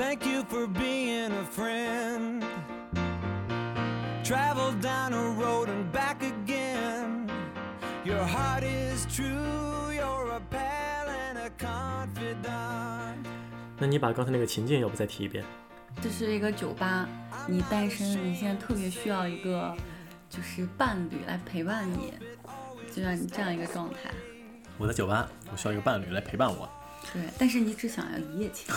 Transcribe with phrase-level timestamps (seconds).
[0.00, 2.42] Thank you for being a friend.
[4.24, 7.30] Travel down a road and back again.
[8.02, 13.26] Your heart is true, you're a pal and a confidant.
[13.78, 15.44] 那你把刚才那个情境要不再提一遍？
[16.00, 17.06] 这是一个酒吧，
[17.46, 19.76] 你单身，你现在特别需要一个
[20.30, 22.14] 就是伴侣来陪伴你，
[22.90, 24.10] 就像你这样一个状态。
[24.78, 26.66] 我在酒吧，我需要一个伴侣来陪伴我。
[27.12, 28.72] 对，但是你只想要一夜情，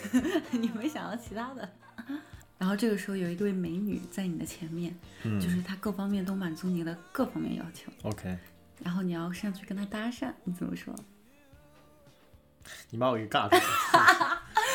[0.52, 1.68] 你没想到其他的。
[2.58, 8.36] 然后这个时候有一位美女在你的前面，嗯就是她各方面都满足你的各方面要求，OK，
[8.82, 10.92] 然后你要上去跟她搭讪，你怎么说？
[12.90, 14.27] 你把我给尬住了。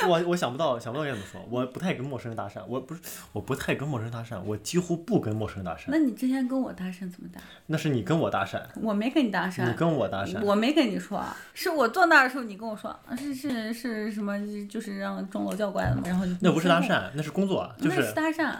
[0.07, 1.41] 我我想不到，想不到该怎么说。
[1.49, 5.83] 我不太跟陌生人搭讪，我不是，我不太跟陌生人搭讪，我几乎不跟陌生人搭讪。
[5.87, 7.39] 那你之前跟我搭讪怎么搭？
[7.67, 10.41] 那是你跟我搭讪，我没跟你搭讪，你跟我搭讪。
[10.43, 18.53] 我没跟你说啊，是我坐那儿的时候你跟我说，啊是是是什么，就是让钟楼教官然后那不是搭，讪，那是工作，那是是搭讪，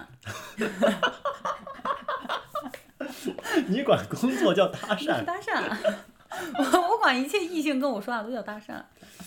[3.67, 5.23] 你管工作叫搭 讪。
[5.25, 5.61] 搭讪。
[6.57, 8.73] 我我管一切异性跟我说话都叫搭讪，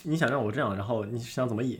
[0.03, 1.79] 你想让我这样，然后你想怎么演？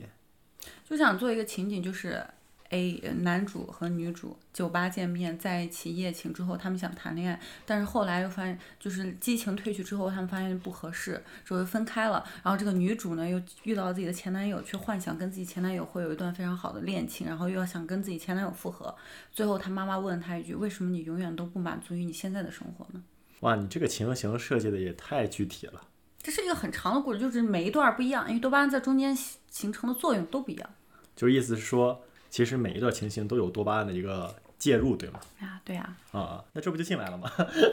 [0.87, 2.23] 就想做一个情景，就是
[2.69, 12.21] A 男主和女主酒吧见面，在一起夜情之后，他们想谈恋爱，但是后来又发现，就是激情褪去之后，他们发现不合适，之后分开了。
[12.43, 18.93] 然后这个女主呢，又遇到自己的前男友，却幻想跟自己前男友会有一段非常好的恋情，然后又要想跟自己前男友复合。
[19.31, 23.01] 最后她妈妈问她一句：“为什么你永远都不满足于你现在的生活呢
[23.39, 25.81] 哇，你这个情形设计的也太具体了。？”
[26.27, 30.69] 这是一个很长的故事，就是每一段不一样，因为多巴胺在中间形形成的作用都不一样。
[31.15, 35.21] 就是意思是说，其实每一段情形都有多巴胺的一个介入，对吗？
[35.39, 37.31] 啊，对啊，啊，那这不就进来了吗？
[37.39, 37.63] 你这样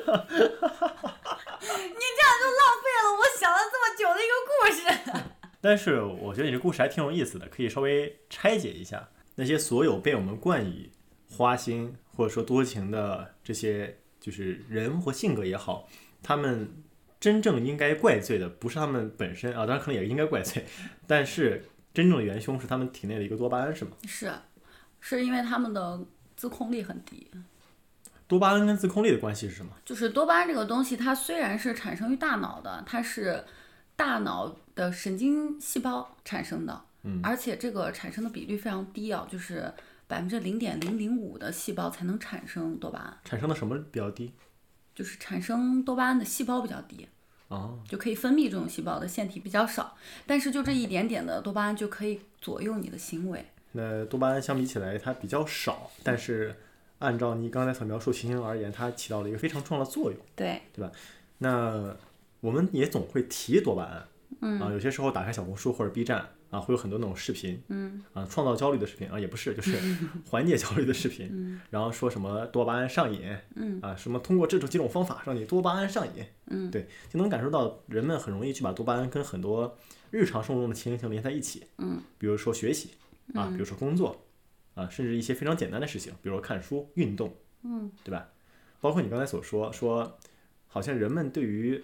[2.38, 4.78] 就浪费了我想了这么久的一个故事。
[5.60, 10.92] 但是我觉得你这故事还挺有意思的，可以稍微拆解一下那些所有被我们冠以
[11.28, 15.88] 花心或者说多情的这些就是人或性格也好，
[16.22, 16.83] 他们
[17.24, 20.62] 真正应该怪罪的不是他们本身啊，当然可能也应该怪罪，
[21.06, 21.64] 但是
[21.94, 23.92] 真正的元凶是他们体内的一个多巴胺，是吗？
[24.06, 24.30] 是，
[25.00, 26.04] 是因为他们的
[26.36, 27.30] 自控力很低。
[28.28, 29.72] 多巴胺跟自控力的关系是什么？
[29.86, 33.42] 就是多巴胺这个东西，它虽然是产生于大脑的，它是
[33.96, 39.72] 大脑的神经细胞产生的，嗯而且这个产生的比率非常低啊，就是
[40.06, 44.34] 百分之零点零零五的细胞才能产生多巴胺，产生的什么比较低？
[44.94, 47.08] 就是产生多巴胺的细胞比较低。
[47.48, 49.96] 哦，就可以分泌这种细胞的腺体比较少，
[50.26, 53.44] 但是就这一点点的多巴胺就可以左右你的行为。
[53.72, 56.54] 那多巴胺相比起来它比较少，但是
[57.00, 60.20] 按照你刚才所描述情形而言，它起到了一个非常重要的作用。
[60.34, 60.90] 对对吧，
[61.38, 61.94] 那
[62.40, 64.08] 我们也总会提多巴胺，
[64.40, 68.02] 嗯啊，有些时候打开小红书或者 B 站啊，会有很多那种视频，嗯。
[68.12, 69.76] 啊，创造焦虑的视频啊，也不是，就是
[70.30, 73.80] 缓解焦虑的视频，然后说什么多巴胺上瘾，嗯。
[73.82, 79.76] 啊，什么通过这种几种方法让你多巴胺上瘾，嗯，对，就能感受到人们很容易去把多巴胺跟很多
[80.10, 82.90] 日常生活中的情形连在一起，嗯，比如说学习
[83.34, 84.24] 啊，比如说工作
[84.74, 88.28] 啊，甚至一些非常简单的事情，比如说看书、运动，嗯，对吧？
[88.80, 90.18] 包括你刚才所说说，
[90.68, 91.82] 好像人们对于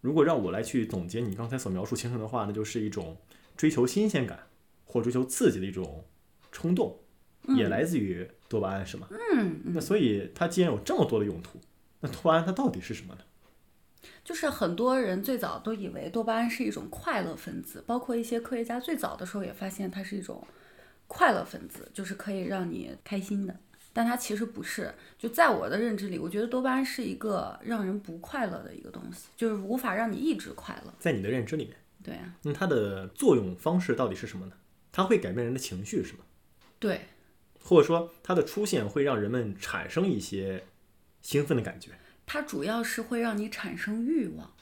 [0.00, 3.16] 如果让我来去总结你刚才所描述情形的话，那就是一种
[3.56, 4.46] 追求新鲜感
[4.84, 6.04] 或追求刺激的一种
[6.52, 6.98] 冲动，
[7.56, 9.08] 也来自于多巴胺，是吗？
[9.10, 11.60] 嗯，那所以它既然有这么多的用途，
[12.00, 13.20] 那多巴胺它到底是什么呢？
[14.24, 20.46] 就是很多人最早都以为多巴胺是一种快乐分子，包括一些科学家最早的时候也发现它是一种
[21.06, 23.56] 快乐分子，就是可以让你开心的。
[23.92, 30.92] 但它其实不是，就在我的认知里，我觉得多巴胺是一个让人不快乐的一个东西，就是无法让你一直快乐。
[30.98, 34.52] 在你的认知里面，对啊，那它的作用方式到底是什么呢？
[34.92, 36.20] 它会改变人的情绪，是吗？
[36.78, 37.06] 对，
[37.60, 40.66] 或者说它的出现会让人们产生一些
[41.20, 41.90] 兴奋的感觉？
[42.24, 44.52] 它主要是会让你产生欲望。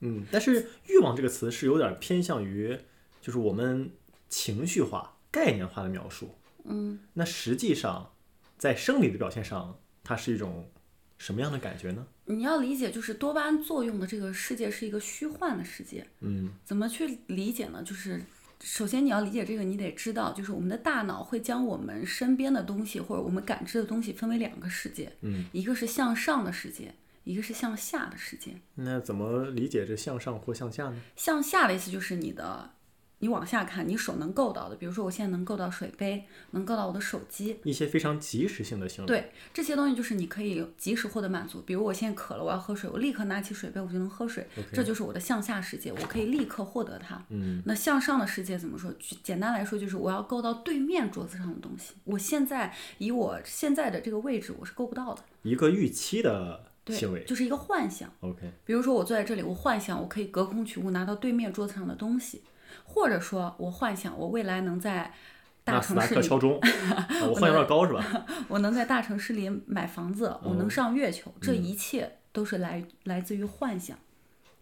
[0.00, 2.78] 嗯，但是欲望这个词是有点偏向于，
[3.22, 3.90] 就是我们
[4.28, 6.36] 情绪化、概念化的描述。
[6.64, 8.12] 嗯，那实际上
[8.58, 10.70] 在生理的表现上，它是一种
[11.16, 12.06] 什么样的感觉呢？
[12.30, 16.06] 你要理解，就是多巴胺作用的这个世界是一个虚幻的世界。
[16.20, 17.82] 嗯怎么去理解呢？
[17.82, 18.20] 就是
[18.62, 26.94] 首先你要理解这个，你得知道，就是我们的大脑会将我们身边的东西或者我们感知的东西分为两个世界，嗯，一个是向上的世界，
[27.24, 28.52] 一个是向下的世界。
[28.74, 31.00] 那怎么理解这向上或向下呢？
[31.16, 32.70] 向下的意思就是你的
[33.20, 39.06] 你往下看，你手能够到的，比如说我现在能够到水杯，能够到我的手机，一些非常及时性的行为。
[39.06, 41.62] 对这些东西，就是你可以及时获得满足。
[41.66, 47.22] 比如我现在渴了，我要喝水，我立刻拿起水杯，我就能喝水这就是我的向下世界，我可以立刻获得它。
[47.28, 48.90] 嗯，那向上的世界怎么说？
[48.98, 51.92] 举简单来说，就是我要够到对面桌子上的东西。
[52.04, 55.22] 我现在以我现在的这个位置，我是够不到的。
[55.42, 57.24] 一个预期的对行为，。
[57.24, 58.10] 就是一个幻想。
[58.20, 62.42] OK，比如说我坐在这里，我幻想我可以隔空取物拿到对面桌子上的东西，
[62.92, 65.14] 或者说我幻想我未来能在
[65.62, 66.58] 大城市里，克敲钟，
[66.90, 68.26] 啊我换有点高是吧？
[68.48, 73.96] 我能在大城市里买房子，我能哦上月球，这嗯一切都是来来自于幻想，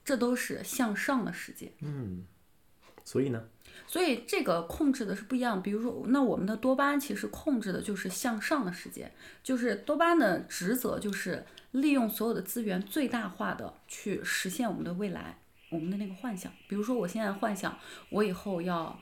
[0.04, 1.72] 这都是向上的世界。
[1.80, 2.24] 嗯，
[3.04, 3.44] 所以呢，
[3.86, 5.62] 所以这个控制的是不一样。
[5.62, 9.10] 比如说，那我们的多巴胺其实控制的就是向上的世界，
[9.42, 15.38] 就是多巴胺的职责就是利用所有的资源最大化的去实现我们的未来，
[15.70, 16.52] 我们的那个幻想。
[16.68, 17.78] 比如说，我现在幻想
[18.10, 18.98] 我以后要。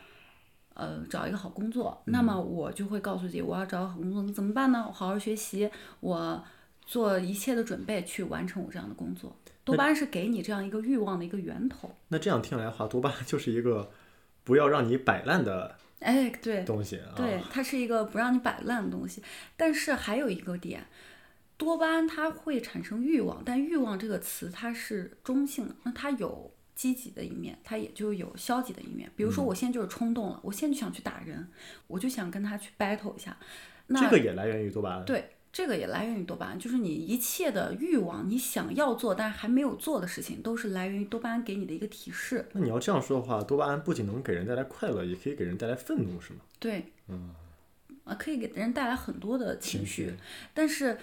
[0.78, 4.84] 呃，找一个好工作，那么我就会告诉自己，我要找个好工作，那怎么办呢？
[4.86, 5.70] 我好好学习，
[6.00, 6.44] 我
[6.84, 9.34] 做一切的准备去完成我这样的工作。
[9.64, 11.90] 多巴胺是给你这样一个欲望的一个源头。
[12.08, 13.90] 那这样听来的话，多巴胺就是一个
[14.44, 17.14] 不要让你摆烂的哎，对，东西啊。
[17.16, 19.22] 对，它是一个不让你摆烂的东西。
[19.56, 20.84] 但是还有一个点，
[21.56, 29.10] 多巴胺它会产生欲望，但欲望这个词它是中性的，那它有积极的一面，它也就有消极的一面。
[29.16, 31.48] 比如说，我现在就是冲动了，我现在就想去打人，
[31.88, 33.36] 我就想跟他去 battle 一下。
[33.88, 35.04] 那这个也来源于多巴胺。
[35.04, 42.46] 对，这个也来源于多巴胺，就是你一切的欲望，你想要做但是还没有做的事情，都是来源于多巴胺给你的一个提示。
[42.52, 46.40] 那你要这样说的话，多巴胺不仅能给人带来快乐，也可以给人带来愤怒，是吗？
[46.58, 47.34] 对，嗯，
[48.04, 50.12] 啊，可以给人带来很多的情绪，
[50.52, 50.98] 但是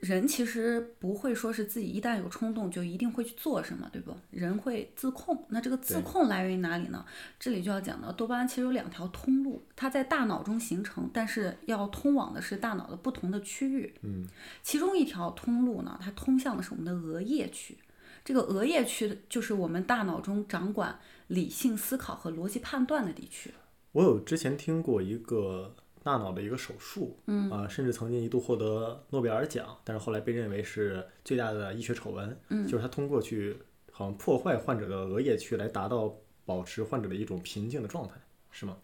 [0.00, 4.14] 人其实不会说是自己一旦有冲动就一定会去做什么，对不？
[4.30, 7.04] 人会自控，那这个自控来源于哪里呢？
[7.38, 13.92] 这里就要讲到多巴胺其实有两条通路，它在大脑中形成，但是要通往的是大脑的不同的区域。
[14.02, 14.26] 嗯，
[14.62, 17.76] 其中一条通路呢，它通向的是我们的额叶区。
[18.24, 20.98] 这个额叶区就是我们大脑中掌管
[21.28, 23.52] 理性思考和逻辑判断的地区。
[23.92, 32.38] 我有之前听过一个大脑的一个手术，嗯啊、甚至曾经一度获得诺贝尔奖，但是后来被认为是最大的医学丑闻。
[32.48, 33.56] 嗯，就是他通过去
[33.90, 36.14] 好像破坏患者的额叶区来达到
[36.44, 38.14] 保持患者的一种平静的状态，
[38.50, 38.76] 是吗？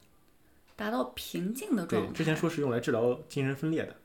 [0.76, 2.12] 达到平静的状对，态。
[2.12, 3.96] 之前说是用来治疗精神分裂的。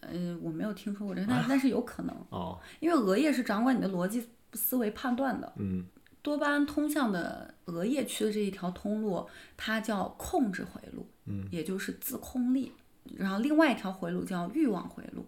[0.00, 5.52] 呃，我没有听说过这个，但 但是有可能，哦，因为额叶是掌管你的逻辑思维判断的。
[5.56, 5.84] 嗯，
[6.24, 9.28] 多巴胺通向的额叶区的这一条通路，
[9.58, 12.72] 它叫控制回路，嗯，也就是自控力。
[13.16, 15.26] 然后另外一条回路叫欲望回路。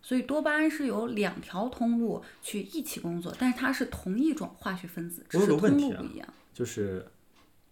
[0.00, 6.26] 所以多巴胺是由两条通路去一起工作，但是它是同一种化学分子，只是通路不一样。
[6.54, 7.06] 就是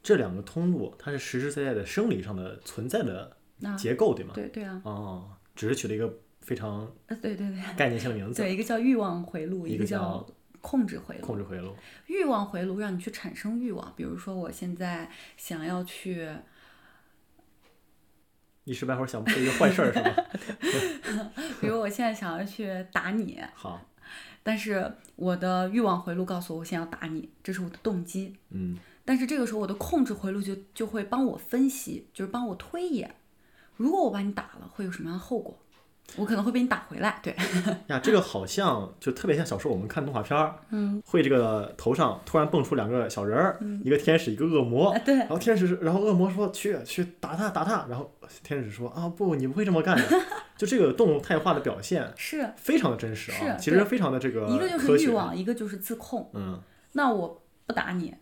[0.03, 3.35] 这两个通路，它是实实在在的生理上的存在的
[3.79, 4.35] 结构，对吗？
[4.35, 10.25] 对对啊，哦，只是取了一个非常呃对对对概念性的名字，对，一个叫欲望回路，一个叫
[10.69, 11.27] 控制回路。
[11.27, 11.75] 控制回路。
[12.09, 16.29] 欲望回路让你去产生欲望，比如说我现在想要去，
[18.65, 20.03] 一时半会儿想不出一个坏事儿，是
[21.17, 21.33] 吧？
[21.59, 23.81] 比如我现在想要去打你，好，
[24.43, 28.37] 但是我的欲望回路告诉我我现在要打你，这是我的动机。
[28.51, 28.77] 嗯，
[29.07, 33.15] 但是这个时候我的控制回路就就会帮我分析，就是帮我推演，
[33.77, 35.59] 如果我把你打了，会有什么样的后果？
[36.17, 37.37] 我可能会被你打回来，对，
[37.89, 45.15] 呀，这个好像就特别像小时候我们看动画片儿，嗯，会这个头上突然蹦出两个小人儿，一个天使，一个恶魔，啊对。
[45.17, 48.11] 然后天使，然后恶魔说去去打他打他，然后
[48.43, 50.05] 天使说啊不，你不会这么干的，
[50.57, 52.49] 就这个动物态化的表现是。
[52.57, 56.31] 非常的真实啊，是其实非常的这个一个就是欲望，一个就是自控。
[56.33, 56.59] 嗯，
[56.93, 58.15] 那我不打你，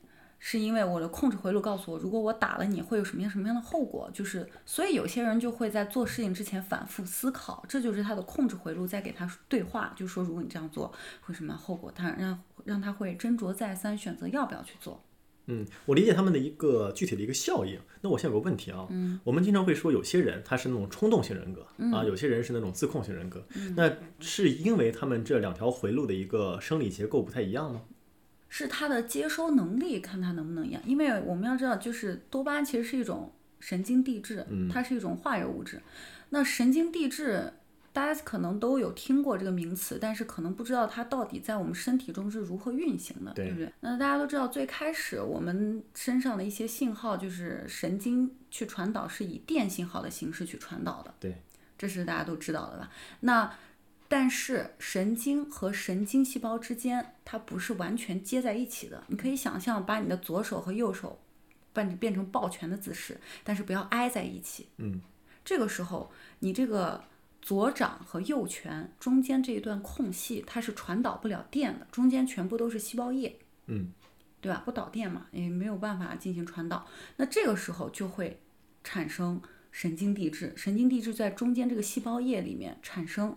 [0.49, 4.09] 是因为我的控制回路告诉我，如果我打了你会有什么样什么样的后果。
[4.15, 15.03] 就是，所以有些人就会在做事情之前反复思考，这就是他的控制回路在给他对话，就说如果你这样做会什么样后果，他让让他会斟酌再三，选择要不要去做。
[15.47, 17.81] 嗯，我理解他们的一个具体的一个效应。
[18.01, 27.83] 那我现在有个问题啊，嗯，我们经常会说有些人他是那种冲动型人格、啊，有些人是那种自控型人格，那是因为他们这两条回路的一个生理结构不太一样吗？
[28.49, 30.81] 是它的接收能力，看它能不能一样。
[30.85, 35.81] 因为我们要知道，就是多巴胺其实是一种神经递质，它是一种化学物质。
[36.31, 37.53] 那神经递质，
[37.93, 43.73] 大家可能都有听过这个名词，但是可能不知道它到底在我们身体中是如何运行的，对不对？
[43.81, 51.41] 那大家都知道，最开始我们身上的一些信号，就是神经去传导是以电信号的形式去传导的，对，
[51.79, 52.91] 这是大家都知道的吧？
[53.21, 53.53] 那
[54.09, 59.03] 但是神经和神经细胞之间，它不是完全接在一起的。
[59.09, 61.21] 你可以想象，把你的左手和右手
[61.73, 64.69] 变变成抱拳的姿势，但是不要挨在一起。
[64.77, 65.01] 嗯，
[65.45, 67.03] 这个时候你这个
[67.43, 73.39] 左掌和右拳中间这一段空隙，它是传导不了电的，中间全部都是细胞液。
[73.67, 73.93] 嗯，
[74.41, 74.63] 对吧？
[74.65, 76.87] 不导电嘛，也没有办法进行传导。
[77.17, 78.41] 那这个时候就会
[78.85, 83.37] 产生神经递质，神经递质在中间这个细胞液里面产生，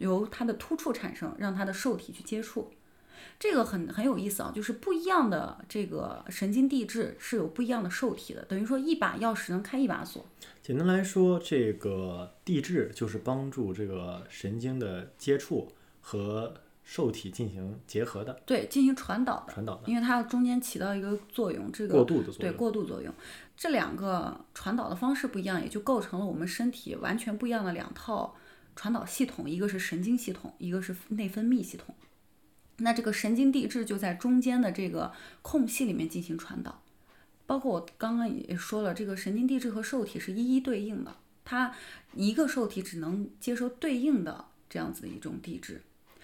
[0.00, 2.70] 由它的突触产生，让它的受体去接触。
[3.38, 10.24] 这个很很有意思啊，就是不一样的这个神经递质是有不一样的受体的，等于说一把钥匙能开一把锁。
[10.62, 16.52] 简单来说，这个递质就是帮助这个神经的接触和
[16.84, 22.52] 受体进行结合的对，进行传导的，传导的因为它中间起到一个作用，这个过渡的作用对。
[22.52, 23.12] 过渡作用，
[23.56, 28.34] 这两个传导的方式不一样，也就构成了我们身体完全不一样的两套
[28.76, 31.94] 传导系统，一个是神经系统，一个是内分泌系统。
[32.78, 35.12] 那这个神经递质就在中间的这个
[35.42, 36.82] 空隙里面进行传导，
[37.46, 41.74] 包括我刚刚也说了，这个神经递质和受体是一一对应的，它
[42.14, 45.82] 一个受体只能接收对应的这样子的一种递质。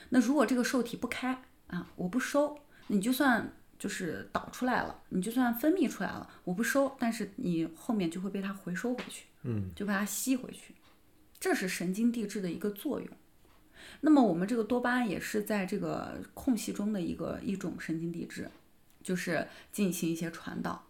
[0.09, 10.75] 那如果这个受体不开啊，我不收，你就算就是导出来了，你就算分泌出来了，我不收，但是你后面就会被它回收回去，嗯，就把它吸回去，
[11.39, 13.09] 这是神经递质的一个作用。
[14.01, 18.51] 那么我们这个多巴胺也是在这个空隙中的一个一种神经递质，
[19.03, 20.87] 就是进行一些传导。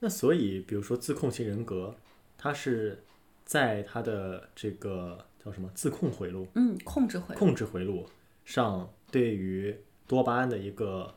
[0.00, 1.94] 那所以，比如说自控型人格，
[2.38, 3.04] 它是
[3.44, 8.08] 在它的这个叫什么自控回路、嗯，控制回路控制回路
[8.44, 11.16] 上，对于多巴胺的一个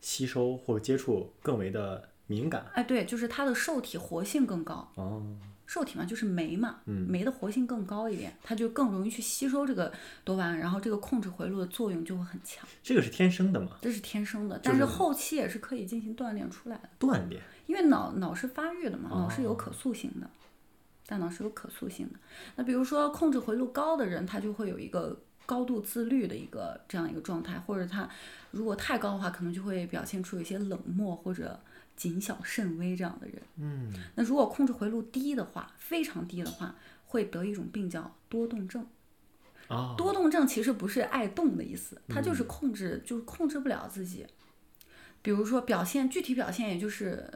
[0.00, 2.66] 吸收或者接触更为的敏感。
[2.74, 4.90] 哎，对，就是它的受体活性更高。
[4.96, 5.24] 哦，
[5.66, 9.92] 受体嘛，就是酶嘛，嗯酶的活性更高一点，它就更容易去吸收这个
[10.24, 13.78] 多巴胺，然后这个控制回路的作用就会很强，这个是天生的嘛？
[13.80, 14.60] 这是天生的。
[14.62, 17.42] 但是后期也是可以进行锻炼出来的，锻炼。
[17.66, 20.28] 因为脑脑是发育的嘛，脑是有哦可塑性的，
[21.06, 22.18] 大脑是有可塑性的。
[22.56, 28.06] 那比如说控制回路高的人，他就会有一个高度自律的一个这样一个状态，或者他
[28.50, 31.58] 如果太高的话，可能就会表现出有一些冷漠或者
[31.96, 33.42] 谨小慎微这样的人。
[33.56, 36.74] 嗯，那如果控制回路低的话，非常低的话，
[37.06, 38.86] 会得一种病叫多动症。
[39.68, 44.26] 啊，多动症其实不是爱动的意思，它就是控制，就是控制不了自己。
[45.22, 47.26] 比如说表现，具体表现也就是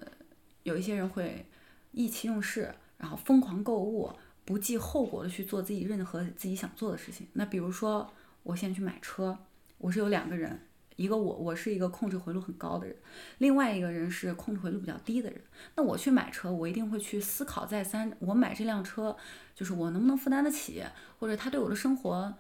[0.63, 1.47] 有一些人会
[1.93, 4.13] 意气用事，然后疯狂购物，
[4.45, 7.27] 不计后果的去做自己任何自己想做的事情。
[7.33, 8.13] 那比如说，
[8.43, 9.39] 我现在去买车，
[9.79, 10.68] 我是有两个人，
[10.99, 12.97] 一个我，我是一个控制回路很高的人，
[13.39, 15.41] 另外一个人是控制回路比较低的人。
[15.77, 19.17] 那我去买车，我一定会去思考再三，我买这辆车
[19.55, 20.83] 就是我能不能负担得起，
[21.21, 22.35] 或者它对我的生活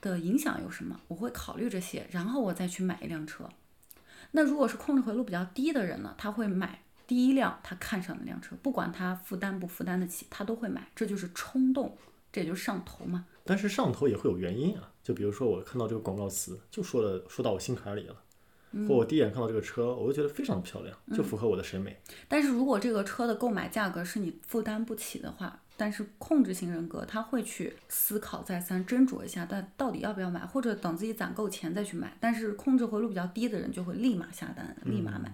[0.00, 3.48] 的影响有什么，我会考虑这些，然后我再去买一辆车。
[4.30, 11.98] 那如果是控制回路比较低的人呢，他会买第一辆他看上的辆车，不管他负担不负担得起，他都会买，这就是冲动，
[12.30, 13.26] 这也就是上头嘛。
[13.44, 14.92] 但是上头也会有原因啊。
[15.02, 18.16] 就比如说我看到这个广告词，就说了说到我心坎里了，
[18.86, 22.00] 或我第一眼看到这个车，我就觉得非常的漂亮，就符合我的审美。
[22.28, 32.14] 但是如果这个车的购买价格是你负担不起的话，但是控制型人格他会去思考再三，斟酌一下，但到底要不要买，或者等自己攒够钱再去买。
[32.20, 35.32] 但是控制回路比较低的人就会立马下单，立马买。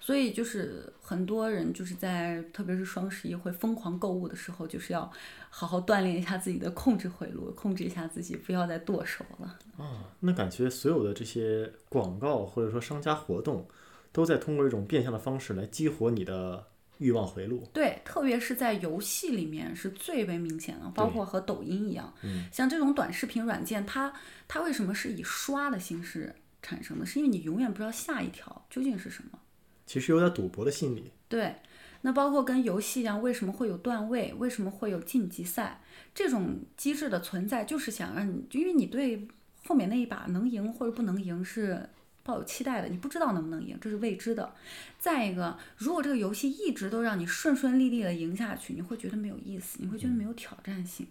[0.00, 5.08] 所以就是很多人就是在特别是双十一会疯狂购物的时候，就是要
[5.48, 9.56] 好好锻炼一下自己的控制回路，控制一下自己，不要再剁手了。
[9.78, 13.68] 啊，那感觉所有的这些广告或者说商家活动，
[14.10, 16.66] 都在通过一种变相的方式来激活你的
[16.98, 17.68] 欲望回路。
[17.72, 24.12] 对，特别是在游戏里面是最为明显的，包括和抖音一样，嗯像这种短视频软件，它
[24.46, 27.04] 它为什么是以刷的形式产生的？
[27.04, 29.38] 是因为你永远不知道下一条究竟是什么。
[29.86, 31.10] 其实有点赌博的心理。
[31.28, 31.56] 对，
[32.00, 34.32] 那包括跟游戏一样，为什么会有段位？
[34.38, 35.82] 为什么会有晋级赛？
[36.14, 39.28] 这种机制的存在，就是想让你，因为你对
[39.66, 41.88] 后面那一把能赢或者不能赢是
[42.24, 44.52] 抱有期待的，你不知道能不能赢，这是未知的。
[44.98, 51.06] 再一个，如果这个游戏一直都让你顺顺利利的赢下去，你会觉得没有意思，你会觉得没有挑战性。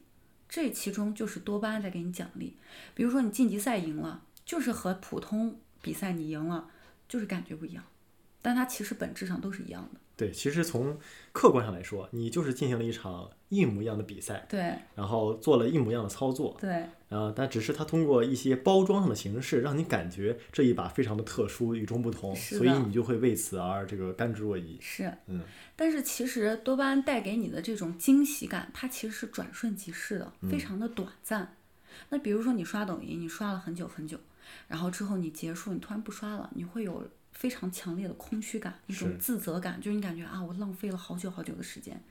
[0.49, 2.57] 这其中就是多巴胺在给你奖励，
[2.93, 6.69] 比如说你晋级赛赢了，就是和普通比赛你赢了，
[7.07, 7.83] 就是感觉不一样，
[8.43, 9.99] 但它其实本质上都是一样的。
[10.15, 10.95] 对，其实从
[11.31, 24.77] 客观上来说，你就是进行了一场一模一样的比赛，对然后做了一模一样的操作，对啊，但只是它通过一些包装上的形式，让你感觉这一把非常的特殊、与众不同，所以你就会为此而这个甘之若饴。
[24.79, 25.41] 是，嗯，
[25.75, 31.55] 但是其实多巴胺带给你的这种惊喜感，它其实是转瞬即逝的，非常的短暂。
[32.09, 34.19] 那比如说你刷抖音，你刷了很久很久，
[34.67, 42.01] 然后之后你结束，你突然不刷了，你会有非常强烈的空虚感，一种自责感，就是你感觉啊，我浪费了好久好久的时间。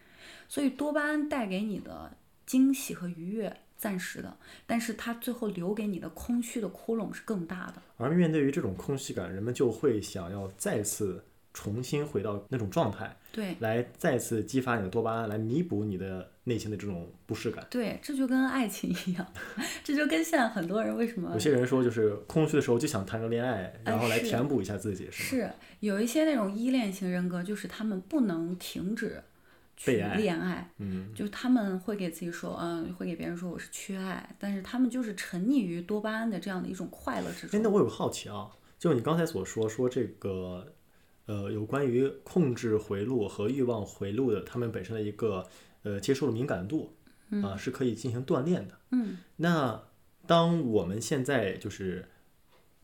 [0.48, 4.36] 所以多巴胺带给你的惊喜和愉悦，暂时的，
[4.66, 7.80] 但是它最后留给你的空虚的窟窿是更大的。
[7.96, 11.24] 而面对于这种空虚感，人们就会想要再次
[11.54, 17.66] 重新回到那种状态，对来再次激发你的多巴胺，来弥补你的内心的这种不适感。
[17.70, 19.26] 对，这就跟爱情一样，
[19.84, 29.22] 这就跟现在很多人为什么有些人说，就是空虚的时候就想谈个恋爱，然后来填补一下自己，是有一些那种依恋型人格，就是他们不能停止
[29.76, 37.72] 去恋爱，嗯，就是他们会给自己说，嗯，会给别人说我是缺爱，但是他们就是沉溺于多巴胺的这样的一种快乐之哎，那中。
[37.72, 40.72] 我有个好奇啊，就你刚才所说说这个，
[41.26, 45.48] 呃，有关于控制回路和欲望回路的，他们本身的一个
[45.82, 46.94] 呃接受的敏感度
[47.42, 48.78] 啊、是可以进行锻炼的。
[48.90, 49.84] 嗯，那
[50.26, 52.08] 当我们现在就是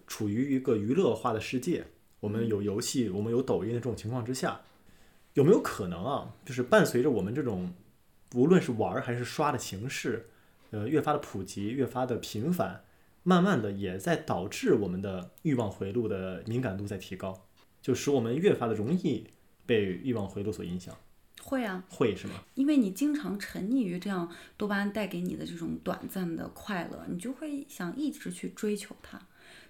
[0.06, 1.84] 处于一个娱乐化的世界，
[2.20, 4.62] 我们有游戏，我们有抖音的这种情况之下，
[5.34, 7.74] 有没有可能啊，就是伴随着我们这种
[8.34, 10.30] 无论是玩还是刷的形式，
[10.70, 12.84] 呃，越发的普及，越发的频繁，
[13.22, 17.46] 慢慢的也在导致我们的欲望回路的敏感度在提高，
[17.82, 19.26] 就使我们越发的容易
[19.66, 20.96] 被欲望回路所影响，
[21.48, 22.34] 会啊，会是吗？
[22.54, 29.18] 因为你经常沉溺于这样多巴胺带给你的这种短暂的快乐，你就会想一直去追求它，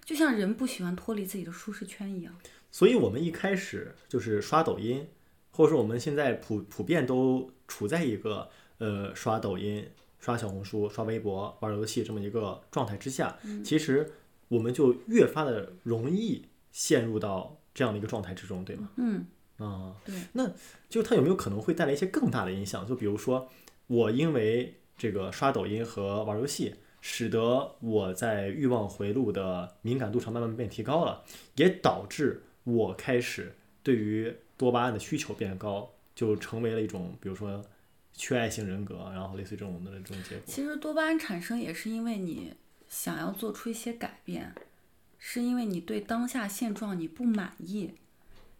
[0.03, 2.35] 就像人不喜欢脱离自己的舒适圈一样。
[2.69, 5.07] 所以，我们一开始就是刷抖音，
[5.51, 14.11] 或者说我们现在普普遍都处在一个呃刷抖音、刷小红书、刷微博、玩游戏这么一个状态之下，其实
[14.49, 18.89] 我们就越发的容易陷入到这样的一个状态之中，对吗？
[18.97, 19.25] 嗯，
[19.59, 20.51] 啊，对，那
[20.89, 22.87] 就它有没有可能会带来一些更大的影响？
[22.87, 23.49] 就比如说，
[23.87, 31.23] 我因为这个刷抖音和玩游戏，使得我在欲望回路的敏感度上慢慢变提高了，
[31.55, 37.61] 也导致我开始对于多巴胺的需求变高，就成为了一种，比如说
[38.13, 40.43] 缺爱型人格，然后类似于这种的这种结果。
[40.45, 42.53] 其实多巴胺产生也是因为你
[42.87, 44.53] 想要做出一些改变，
[45.17, 47.93] 是因为你对当下现状你不满意，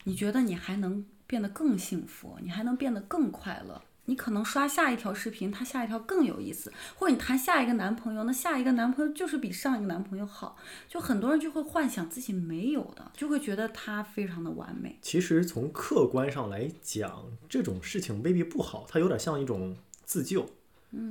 [0.03, 3.81] 你觉得你还能变得更幸福，你还能变得更快乐。
[4.05, 14.97] 你可能刷下一条视频，他下一条更有意思，或者你谈下一个男朋友，那下一个男朋友就是比上一个男朋友好，就很多人就会幻想自己没有的，就会觉得他非常的完美。
[15.03, 20.43] 其实从客观上来讲，这种事情未必不好，它有点像一种自救。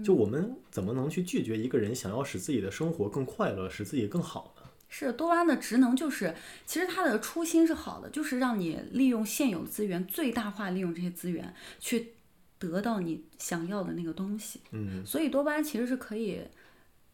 [0.04, 4.57] 就我们怎么能去拒绝一个人想要使自己的生活更快乐，使自己更好呢？
[4.88, 6.34] 是多巴胺的职能就是，
[6.66, 12.14] 其实它的初心是好的，就是让你利用现有资源，最大化利用这些资源，去
[12.58, 14.60] 得到你想要的那个东西。
[14.70, 16.40] 嗯，所以多巴胺其实是可以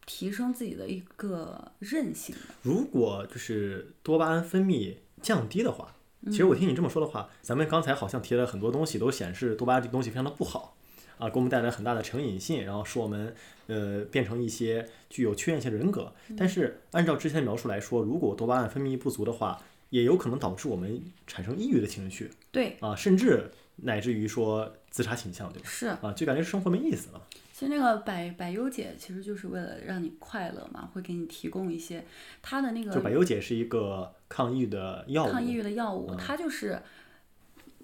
[0.05, 2.41] 提升自己的一个韧性的。
[2.61, 5.95] 如果就是多巴胺分泌降低的话，
[6.27, 10.74] 其实我听你这么说的话，咱们刚才好像提了很多东西，都显示多巴胺这个东西非常的不好
[11.17, 13.33] 啊，给我们带来很大的成瘾性，然后使我们
[13.67, 16.13] 呃变成一些具有缺陷性人格。
[16.37, 25.69] 但是按照之前的描述来说，如果多巴胺分泌不足的话，也有可能导致我们产生抑郁的情绪对，啊，甚至乃至于说自杀倾向，对吧？
[25.69, 25.87] 是。
[25.87, 27.21] 啊，就感觉生活没意思了。
[27.53, 32.03] 其实那个百百优解其实就是为了让你快乐嘛，会给你提供一些
[32.41, 36.81] 它的那个就百个忧解是一个抗抑郁的药物，抗抑郁的药物，嗯它就是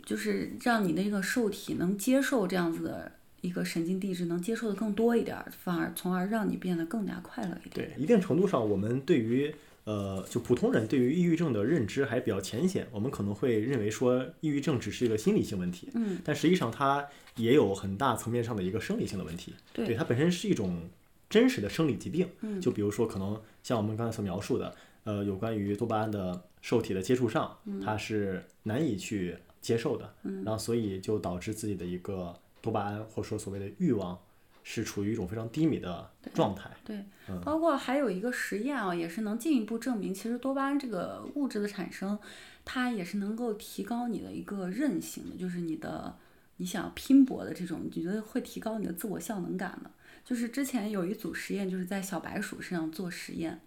[0.06, 7.92] 就是让你的一个受体能接受这样子的一个神经递质，能接受的更多一点，反而从而让你变得更加快乐一点。
[7.96, 17.04] 对，一定程度上，我们对于呃，就普通人对于抑郁症的认知还比较浅显，我们可能会认为说抑郁症只是一个心理性问题，嗯，但实际上它
[17.36, 19.96] 也有很大层面上的一个生理性的问题，对。
[19.96, 20.88] 它本身是一种
[21.28, 22.62] 真实的生理疾病，嗯。
[22.62, 30.44] 就比如说可能像我们刚才所描述的，呃，有关于多巴胺的受体的接触上，它是难以去接受的，嗯。
[30.44, 34.20] 然后所以就导致自己的一个多巴胺或者说所谓的欲望
[34.64, 36.70] 是处于一种非常低迷的状态。
[36.86, 42.18] 对嗯，包括还有一个实验啊，也是能进一步证明，其实多巴胺这个物质的产生，
[42.64, 46.16] 它也是能够提高你的一个韧性的，就是你的
[46.58, 49.90] 你想拼搏的这种，你觉得会提高你的自我效能感的。
[50.24, 53.60] 就是之前有一组实验，就是在小白鼠身上做实验，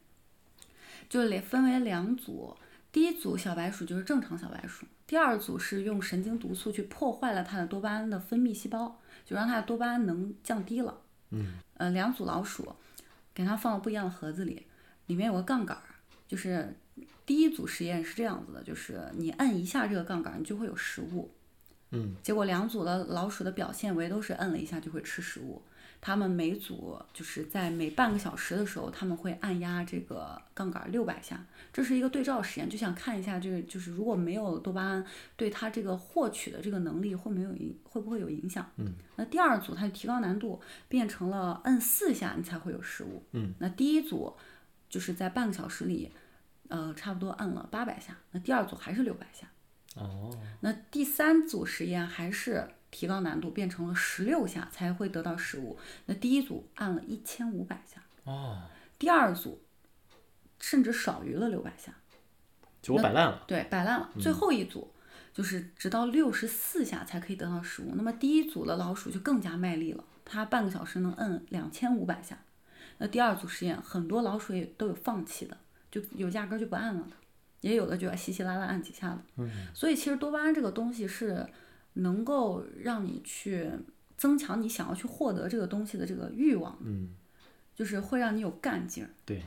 [1.09, 2.57] 就连分为两组，
[2.93, 10.99] 第一组小白鼠就是正常小白鼠，第二组是用神经毒素去破坏了它的多巴胺的分泌细胞，就让它的多巴胺能降低了。
[11.31, 12.75] 嗯，呃，两组老鼠
[13.35, 14.67] 给它放到不一样的盒子里，
[15.07, 15.83] 里面有个杠杆儿，
[16.27, 16.75] 就是
[17.27, 21.31] 第一组实验是这样子的，就是你摁一下这个杠杆儿，你就会有食物。
[21.91, 25.63] 嗯，结果两组的老鼠的表现为都是摁了一下就会吃食物，
[26.07, 38.71] 他们每组就是在每半个小时的时候，他们会按压这个杠杆六百下，这是一个对照实验，就想看一下这个就是如果没有多巴胺，对它这个获取的这个能力会没有影会不会有影响？
[38.77, 43.23] 嗯，那第二组它就提高难度，变成了摁四下你才会有食物。
[43.33, 44.35] 嗯，那第一组
[44.91, 46.13] 就是在半个小时里，
[46.69, 49.49] 呃，差不多摁了八百下，那第二组还是六百下。
[49.97, 55.77] 哦，那第三组实验还是提高难度，变成了十六下才会得到食物。
[56.07, 58.63] 那第一组按了一千五百下，哦，
[58.97, 59.61] 第二组
[60.61, 61.93] 甚至少于了六百下，
[62.81, 63.43] 就我摆烂了。
[63.49, 64.09] 对，摆烂了。
[64.21, 64.93] 最后一组
[65.33, 67.93] 就是直到六十四下才可以得到食物。
[67.97, 72.39] 那么第一组的老鼠就更加卖力了，它半个小时能摁两千五百下。
[72.99, 75.59] 那第二组实验，很多老鼠也都有放弃的，
[75.91, 77.17] 就有压根儿就不按了的，
[77.61, 79.19] 也有的就稀稀拉拉按几下的。
[79.39, 81.45] 嗯，所以其实多巴胺这个东西是
[81.95, 83.69] 能够让你去
[84.17, 87.09] 增强你想要去获得这个东西的这个欲望，嗯，
[87.75, 89.43] 就是会让你有干劲儿，对，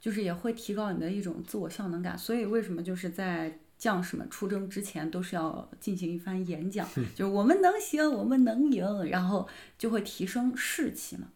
[0.00, 2.16] 就是也会提高你的一种自我效能感。
[2.18, 11.28] 所以为什么就是在将士们出征之前都是要进行一番演讲， 就是我们能行，我们能赢，然后就会提升士气嘛。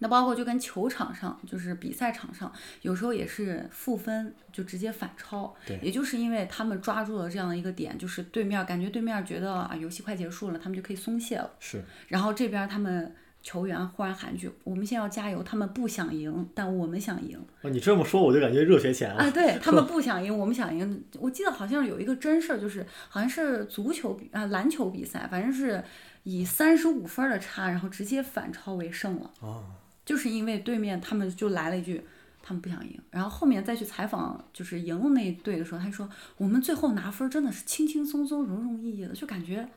[0.00, 19.22] 那包括就跟球场上，就是比赛场上，有时候也是负分就直接反超，对也就是因为他们抓住了这样的一个点，就是对面感觉对面觉得啊游戏快结束了，他们就可以松懈了，是，然后这边他们球员忽然喊句：“我们现在要加油！”他们不想赢，但我们想赢哦，你这么说我就感觉热血起来了。
[19.22, 19.30] 啊！
[19.30, 21.04] 对 他们不想赢，我们想赢。
[21.18, 25.82] 我记得好像有一个真事儿，就是好像是足球比啊篮球比赛，反正是
[26.24, 29.30] 以三十五分儿的差，然后直接反超为胜了。
[29.40, 29.64] 哦，
[30.10, 32.02] 就是因为对面他们就来了一句，
[32.42, 39.68] 他们不想赢，然后后面再去采访就是赢了那一队的时候，他说我们最后拿分真的是轻轻松松、容容易易的，就感觉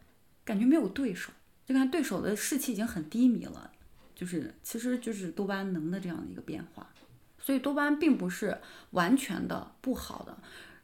[0.44, 1.32] 感觉没有对手，
[1.68, 3.70] 就看对手的士气已经很低迷了，
[4.16, 6.90] 就是其实就是多巴胺能的这样的一个变化，
[7.38, 8.58] 所以多巴胺并不是
[8.90, 10.36] 完全的不好的。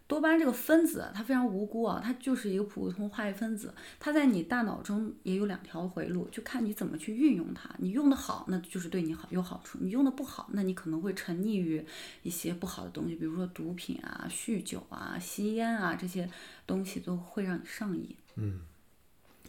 [0.10, 7.70] 多巴胺这个分子它非常无辜啊，它就是一个普通化学分子，它在你大脑中也有两条回路，就看你怎么去运用它。
[7.78, 11.86] 你用的好，那就是对你好有好处；你用的不好，那你可能会沉溺于
[12.24, 16.28] 一些不好的东西，比如说毒品啊、酗酒啊、吸烟啊这些
[16.66, 18.62] 东西都会让你上瘾，嗯，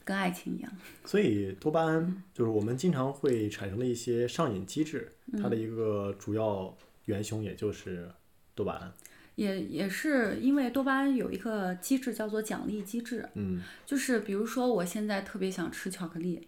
[0.05, 0.71] 跟爱情一样。
[1.07, 8.13] 所以多巴胺就是我们经常会产生的一些上瘾机制，它的一个主要元凶也就是
[8.55, 8.93] 多巴胺。
[9.41, 16.47] 也也是因为多巴胺有一个机制叫做奖励机制，嗯，就是比如说我现在特别想吃巧克力，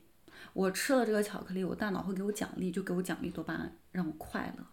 [0.52, 4.66] 我吃了这个巧克力，我大脑会给我奖励，就给我奖励多巴胺，让我快乐，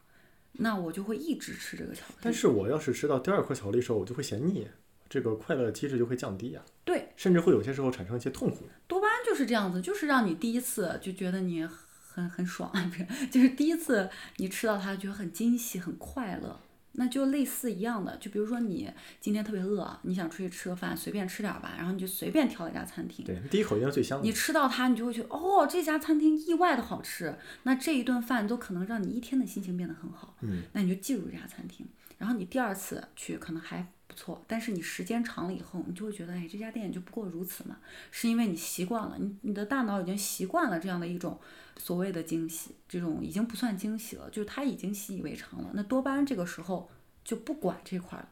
[0.52, 2.20] 那我就会一直吃这个巧克力。
[2.22, 4.68] 但是我要是吃到第二颗巧克力的时候，我就会嫌腻，
[5.08, 8.66] 这个快乐机制就会降低啊，对，甚至会有些时候产生一些痛苦。
[8.86, 16.60] 多巴胺就是这样子，就是让你第一次就觉得你很很爽，不是，就是第一次你吃到它觉得很惊喜、很快乐。
[16.94, 24.32] 那就类似一样的，就比如说你今天特别饿，你想出去吃个饭，随便吃点吧，然后你就随便挑一家餐厅，对，第一口应该最香你。
[24.32, 30.36] 吃到它，你就会觉得哦，这家餐厅意外的好吃，那这一顿饭都可能让你一天的心情变得很好。
[30.42, 31.86] 嗯，那你就记住这家餐厅，
[32.18, 37.78] 然后你第二次去可能还不错，但是你时间长了以后，你就会觉得，哎，这家店也就不过如此嘛，
[38.10, 41.40] 是因为你习惯了，你你的大脑已经习惯了这样的一种
[41.78, 45.70] 所谓的惊喜，这种已经不算惊喜了，就是它已经习以为常了。
[45.74, 46.90] 那多巴胺这个时候
[47.24, 48.30] 就不管这块儿了，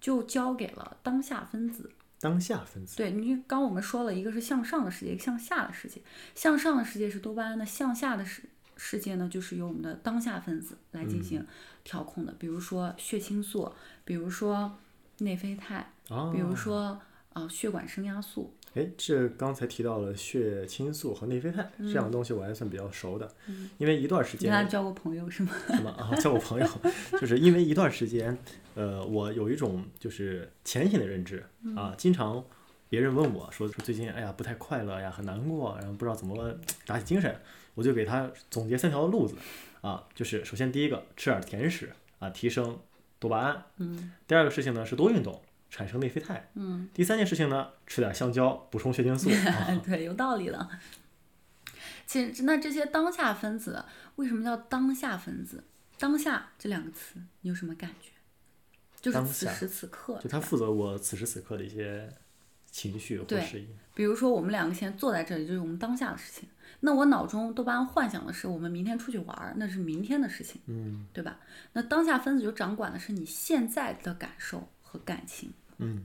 [0.00, 1.90] 就交给了当下分子。
[2.20, 2.96] 当下分子。
[2.96, 6.00] 对，你刚我们说了一个是向上的世界，一个向下的世界。
[6.34, 8.42] 向上的世界是多巴胺的，向下的世
[8.76, 11.46] 世界呢，就是由我们的当下分子来进行
[11.84, 13.72] 调控的，比如说血清素，
[14.04, 14.76] 比如说
[15.18, 17.00] 内啡肽，啊，比如说
[17.32, 18.54] 呃血管升压素。
[18.74, 23.32] 哎，这刚才提到了血清素和内啡肽这样的东西，我还算比较熟的，
[23.78, 25.52] 因为一段时你跟他间交过朋友是吗？
[25.68, 25.90] 什么？
[25.90, 26.68] 啊，交过朋友，
[27.20, 28.36] 就是因为一段时间，
[28.74, 31.44] 呃，我有一种就是浅显的认知
[31.76, 32.44] 啊，经常
[32.88, 36.52] 别人问我说说最近哎呀不太快乐呀，很难过，然后不知道怎么
[36.84, 37.40] 打起精神，
[37.76, 39.36] 我就给他总结三条路子。
[39.82, 42.76] 啊，就是首先第一个吃点甜食啊，提升
[43.24, 50.68] 多巴胺，嗯第二个事情呢是多运动，产生内啡肽，嗯，第三件事情呢吃点香蕉，补充血清素 啊，对，有道理了。
[52.06, 53.82] 其实那这些当下分子
[54.16, 55.64] 为什么叫当下分子？
[55.98, 58.10] 当下这两个词，你有什么感觉？
[59.00, 62.08] 就是当此时此刻，就它负责我此时此刻的一些
[62.70, 63.68] 情绪或对事宜。
[63.94, 66.48] 比如说，我们两个现在坐在这里，就是我们当下的事情。
[66.84, 71.40] 那我脑中多巴胺幻想的是我们明天出去玩儿，那是明天的事情，嗯对吧？
[71.72, 75.50] 那当下分子就掌管的是你现在的感受和感情。
[75.78, 76.04] 嗯，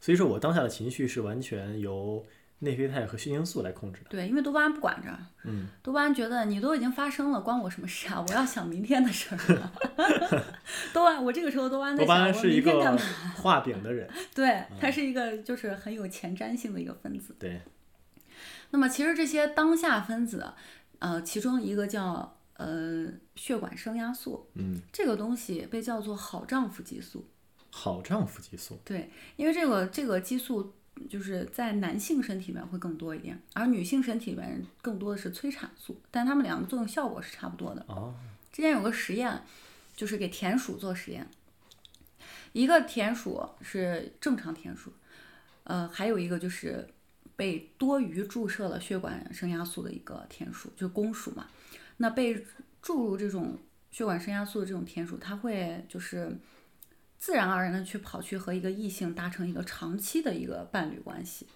[0.00, 2.26] 所以说我当下的情绪是完全由
[2.58, 4.06] 内啡肽和血清素来控制的。
[4.10, 8.24] 对，因为多巴胺不管着，嗯，多巴胺觉得你都已经发生了，关我什么事啊？
[8.28, 9.38] 我要想明天的事儿。
[10.92, 13.00] 多巴胺，我这个时候多巴胺在想，是一个明天干嘛？
[13.36, 17.36] 画饼的人， 对，他是一个就是很有前瞻性的一个分子。
[17.38, 17.60] 对，
[18.70, 20.52] 那么其实这些当下分子，
[20.98, 27.26] 呃，其中一个叫呃血管升压素，嗯，这个东西被叫做好丈夫激素。
[27.70, 30.72] 好丈夫激素，对，因为这个这个激素
[31.08, 37.84] 就是在男性身体里面会更多一点，而女性身体里面更多的是催产素，但它们两个作用效果是差不多的。
[37.86, 38.14] 哦，
[38.50, 39.42] 之前有个实验，
[39.94, 41.28] 就是给田鼠做实验，
[42.52, 44.92] 一个田鼠是正常田鼠，
[45.64, 46.88] 呃，还有一个就是
[47.38, 51.46] 被多余注射了血管升压素的一个田鼠，就是公鼠嘛。
[51.98, 52.44] 那被
[52.82, 53.56] 注入这种
[53.92, 56.36] 血管升压素的这种田鼠，它会就是
[57.16, 61.46] 自然而然的去跑去和一个异性达成一个长期的一个伴侣关系。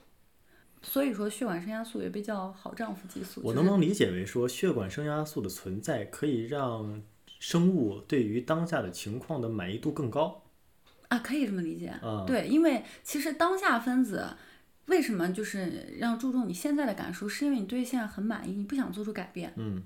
[0.83, 3.41] 所以说，血管升压素也被叫好丈夫激素。
[3.43, 7.03] 我就是能不能理解为说，血管升压素的存在可以让
[7.41, 10.45] 生物对于当下的情况的满意度更高？
[11.09, 11.93] 啊，可以这么理解。
[12.03, 14.37] 嗯对，因为其实当下分子
[14.87, 19.53] 为什么就是要注重你现在的感受，是因为你对现在很满意，你不想做出改变。
[19.57, 19.83] 嗯，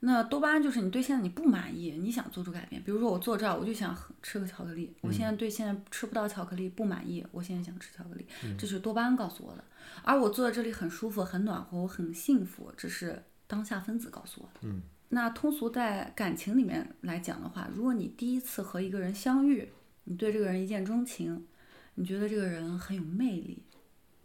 [0.00, 2.82] 那多巴胺就是你对现在你不满意，你想做出改变。
[2.82, 8.26] 比如说我坐这儿，我就想吃个巧克力，我现在对现在吃不到巧克力不满意，我现在想吃巧克力，
[8.58, 9.64] 这是多巴胺告诉我的。
[10.02, 14.60] 而我坐在这里很舒服、很暖和，我很幸福，这是当下分子告诉我的。
[14.68, 19.68] 嗯，那通俗在感情里面来讲的话，如果你第一次和一个人相遇，
[20.04, 21.46] 你对这个人一见钟情，
[21.94, 23.62] 你觉得这个人很有魅力，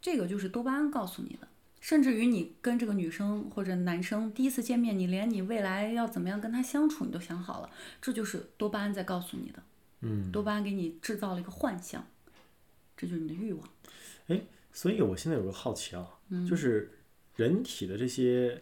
[0.01, 1.47] 这个就是多巴胺告诉你的。
[1.81, 7.69] 甚至于你跟这个女生或者男生第一次见面，你连你未来要怎么样跟他相处你都想好了，
[8.01, 9.63] 这就是多巴胺在告诉你的。
[10.01, 12.05] 嗯，多巴胺给你制造了一个幻象，
[12.97, 13.69] 这就是你的欲望。
[14.71, 16.91] 所以我现在有个好奇啊，嗯就是
[17.35, 18.61] 人体的这些，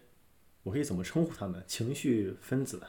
[0.64, 1.62] 我可以怎么称呼他们？
[1.68, 2.82] 情绪分子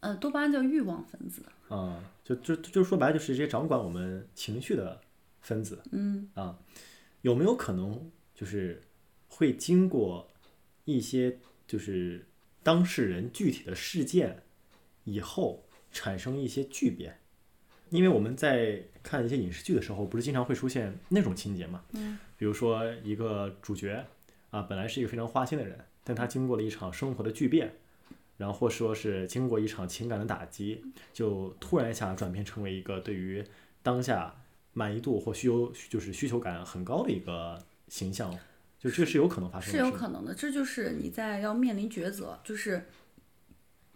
[0.00, 1.42] 呃，多巴胺叫欲望分子。
[1.68, 5.00] 啊，就就就说白了，就是这些掌管我们情绪的
[5.40, 6.58] 分子嗯啊，
[7.22, 8.82] 有没有可能就是
[9.28, 10.28] 会经过
[10.84, 12.26] 一些就是
[12.62, 14.42] 当事人具体的事件
[15.04, 17.18] 以后产生一些巨变？
[17.90, 21.84] 因为我们在看一些影视剧的时候，不是经常会出现那种情节嘛？
[21.92, 24.04] 嗯，比如说一个主角
[24.50, 27.70] 啊，本来是一个非常花心的人，但他经过了一场生活的巨变，
[28.38, 30.82] 然后或说是经过一场情感的打击，
[31.12, 33.44] 就突然一下转变成为一个对于
[33.82, 34.41] 当下
[34.72, 38.32] 满意度或需求就是需求感很高的一个形象，
[38.78, 39.90] 就这是有可能发生是的事吗。
[39.90, 42.86] 有可能的，这就是你在要面临抉择，就是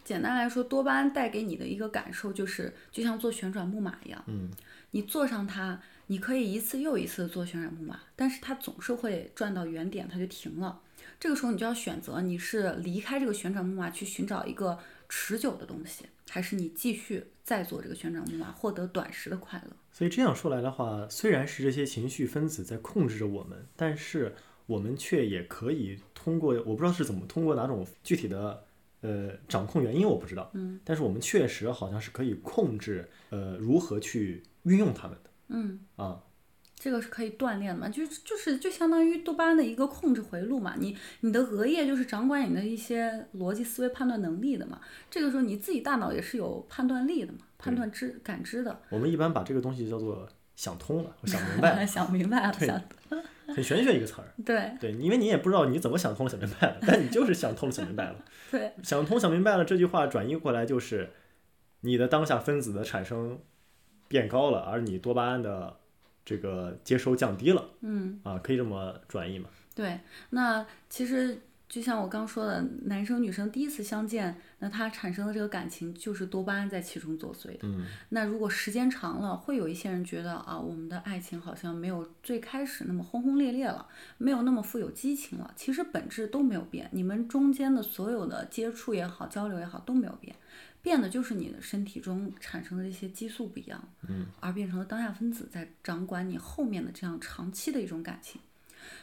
[0.05, 4.51] 简单来说，多巴胺带给你的一个感受就是，就像坐旋转木马一样，嗯，
[4.91, 10.81] 你坐上它，你可以一次又一次地坐旋转木马，但是它总是会转到原点，它就停了。
[11.19, 19.77] 这个时候你就要选择，你是离开这个旋转木马去寻找一个持久的东西，还是你继续再做这个旋转木马，获得短时的快乐？
[19.97, 24.35] 所以这样说来的话，虽然是这些情绪分子在控制着我们，但是
[24.67, 28.63] 我们却也可以通过我不知道是怎么通过哪种具体的
[29.01, 35.81] 呃掌控原因我不知道，嗯，但是我们确实好像是可以控制呃如何去运用它们的嗯。
[35.97, 36.23] 啊，
[36.75, 40.75] 这个是可以锻炼的嘛，就就是就相当于多巴胺的一个控制回路嘛。
[40.79, 44.79] 你你的额叶就是掌管你的一些逻辑思维判断能力的嘛。
[45.11, 48.81] 这个时候你自己大脑也是有判断力的嘛，判断知感知的。
[48.91, 52.83] 我们一般把这个东西叫做想通了，我想明白了， 想明白了，对想
[53.49, 54.27] 很玄学一个词儿。
[54.45, 58.17] 对对，因为你也不知道你怎么想通了、想明白了，但你就是想通了、 想明白了。
[58.51, 61.11] 对想通、想明白了这句话转移过来就是，
[61.81, 63.39] 你的当下分子的产生
[64.09, 65.77] 变高了，而你多巴胺的
[66.25, 69.49] 这个接收降低了嗯啊，可以这么转移嘛？
[69.75, 70.01] 对。
[70.31, 77.61] 那其实就像我刚说的，男生女生第一次相见，那他产生的这个感情就是多巴胺在其中作祟的。
[77.63, 85.53] 嗯那如果时间长了，会有一些人觉得啊，我们的爱情好像没有最开始那么轰轰烈烈了，没有那么富有激情了。
[85.57, 90.37] 其实本质都没有变，你们中间的所有的接触也好，交流也好都没有变，
[90.83, 98.41] 变的就是你的身体中产生的这些激素不一样，嗯，而变成了当下分子在掌管你后面的这样长期的一种感情。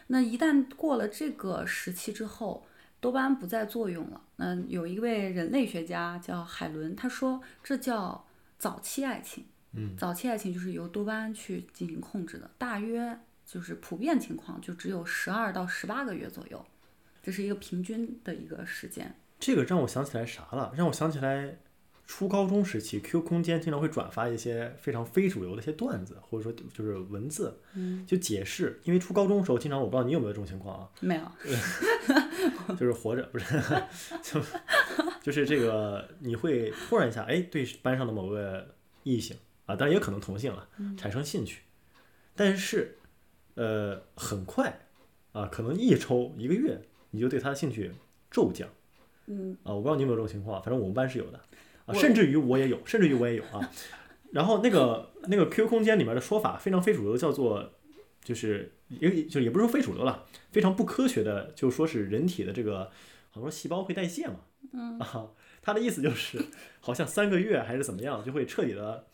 [0.08, 2.66] 那一旦过了这个时期之后，
[3.00, 4.22] 多巴胺不再作用了。
[4.38, 8.26] 那有一位人类学家叫海伦，他说这叫
[8.58, 9.46] 早期爱情。
[9.74, 16.64] 嗯，早期爱情就是由多巴胺去进行控制的，大约就是普遍情况就只有十二到十八个月左右，
[17.24, 19.16] 这是一个平均的一个时间。
[19.40, 20.72] 这个让我想起来啥了？
[20.76, 21.58] 让我想起来
[22.06, 28.80] 初高中时期，Q 空间经常会转发一些非常非主流的一些段子，或者说就是文字，嗯，就解释。
[28.84, 33.46] 因为初高中的时候，经常我不知道你有没有这种情况啊，没有， 就是活着不是，
[34.22, 34.42] 就
[35.22, 39.36] 就是这个你会突然一下，哎，对班上的某个异性
[39.66, 41.62] 啊，当然也可能同性了，产生兴趣，
[42.36, 42.98] 但是
[43.56, 44.88] 呃，很快
[45.32, 47.92] 啊，可能一周一个月，你就对他的兴趣
[48.30, 48.68] 骤降。
[49.26, 51.40] 嗯啊，我不知道你有没有这种情况，反正我们班是有的
[51.86, 53.70] 啊，甚至于我也有，甚至于我也有啊。
[54.32, 57.72] 然后那个那个 QQ 空间里面的说法非常非主流，叫做
[58.24, 62.86] 就是也就也不是说非主流了，非常不科学的，就说是人体的这个
[63.30, 64.36] 好像说细胞会代谢嘛，
[64.72, 65.28] 嗯啊，
[65.62, 66.44] 他的意思就是
[66.80, 69.06] 好像三个月还是怎么样，就会彻底的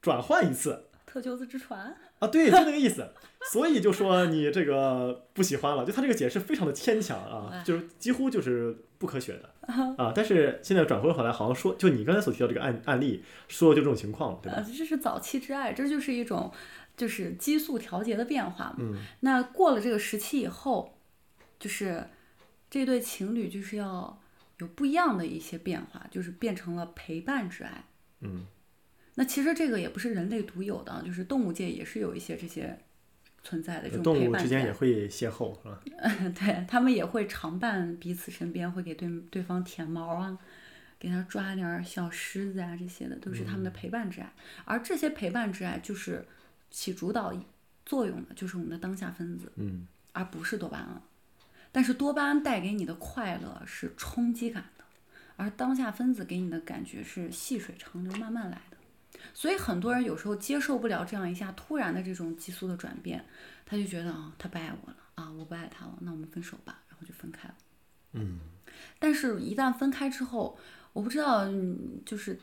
[0.00, 3.10] 转换一次特修斯之船，啊，对，就那个意思。
[3.50, 9.54] 所以就说你这个不喜欢了，就他这个解释非常的牵强啊，哎就是几乎就是不科学的
[9.96, 10.12] 啊。
[10.14, 14.68] 但是现在转回回来，好像说就你刚才所提到这个案案例，说的就这种情况，对呃，吧？
[14.76, 16.52] 这是早期之爱，这就是一种
[16.96, 18.76] 就是激素调节的变化嘛。
[18.80, 20.98] 嗯那过了这个时期以后，
[21.58, 22.06] 就是
[22.68, 24.20] 这对情侣就是要
[24.58, 27.84] 有不一样的一些变化，就是变成了陪伴之爱。
[28.20, 28.46] 嗯
[29.14, 32.78] 那其实这个也不是人类独有的，就是动物界也是有一些这些
[33.42, 35.80] 存在的这种陪伴物之间也会邂逅，是吧？
[36.34, 40.36] 对他们也会常伴彼此身边，会给对对方舔毛啊，
[40.98, 44.30] 给他抓点儿小虱子啊，这些的都是他们的陪伴之爱。
[44.64, 46.26] 而这些陪伴之爱，就是
[46.70, 47.32] 起主导
[47.86, 51.00] 作用的，就是我们的当下分子，嗯而不是多巴胺。
[51.70, 54.84] 但是多巴胺带给你的快乐是冲击感的，
[55.36, 58.67] 而当下分子给你的感觉是细水长流，慢慢来的。
[59.34, 63.24] 所以很多人有时候接受不了这样一下突然的这种激素的转变，
[63.64, 67.54] 他就觉得啊，他不爱我了啊，我不爱他了，那我们分手吧，然后就分开了。
[68.12, 68.40] 嗯
[68.98, 70.58] 但是，一旦分开之后，
[70.92, 72.38] 我不知道，嗯就是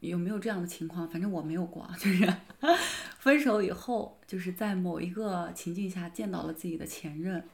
[0.00, 2.34] 有没有这样的情况，反正我没有过啊，就是
[3.18, 7.44] 分手以后，就是在某一个情境下见到了自己的前任，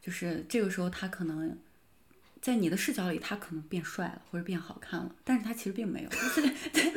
[0.00, 1.58] 就是这个时候他可能。
[2.44, 6.42] 在你的视角里，他可能变帅了或者变好看了，但是他其实并没有， 就是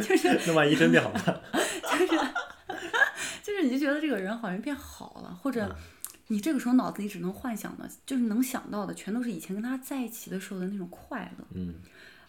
[0.04, 1.42] 就是 那万一真变好看，
[3.42, 5.74] 就是你就觉得这个人好像变好了，或者
[6.28, 11.76] 你这个时候脑子里只能幻想的，就是能想到的，全都是以前跟他在一起的时候的那种快乐，嗯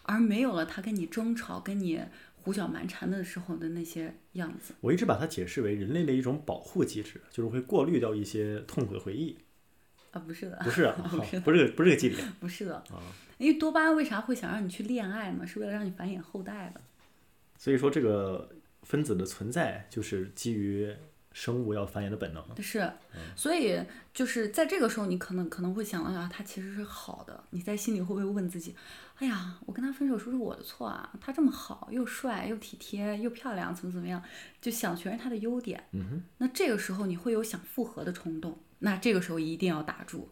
[0.03, 2.01] 而没有了他跟你争吵、跟你
[2.37, 4.73] 胡搅蛮缠的时候的那些样子。
[4.79, 9.37] 我一直把它解释为人类的一种保护机制，就是会过滤掉一些痛苦的回忆。
[10.11, 13.01] 啊，不是的，不是啊，不是的不是这个不是个机理不是的，啊。
[13.37, 15.47] 因为多巴胺为啥会想让你去恋爱呢？
[15.47, 16.81] 是为了让你繁衍后代的。
[17.57, 18.49] 所以说这个
[18.83, 20.93] 分子的存在就是基于
[21.31, 22.43] 生物要繁衍的本能。
[22.61, 22.91] 是，
[23.35, 23.79] 所以
[24.13, 27.43] 就是在这个时候，你可能可能会想啊，他其实是好的。
[27.51, 28.75] 你在心里会不会问自己，
[29.19, 31.09] 哎呀，我跟他分手是不是我的错啊？
[31.21, 34.21] 他这么好，又帅又体贴又漂亮，怎么怎么样，
[34.59, 35.81] 就想全是他的优点。
[35.91, 40.31] 嗯哼，那这个时候你会有想复合的冲动，那这个时候一定要打住，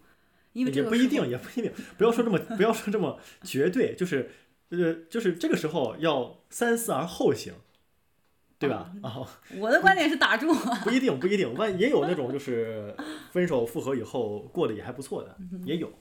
[0.54, 4.30] 因为这也不一定，也不一定，不要说这么不要说这么绝对，就是
[4.70, 7.54] 呃，就是这个时候要三思而后行，
[8.60, 8.92] 对吧？
[9.04, 9.22] 啊、
[9.58, 10.54] 我的观点是打住。
[10.84, 12.96] 不一定，不一定，万也有那种就是
[13.32, 15.92] 分手复合以后过得也还不错的，也有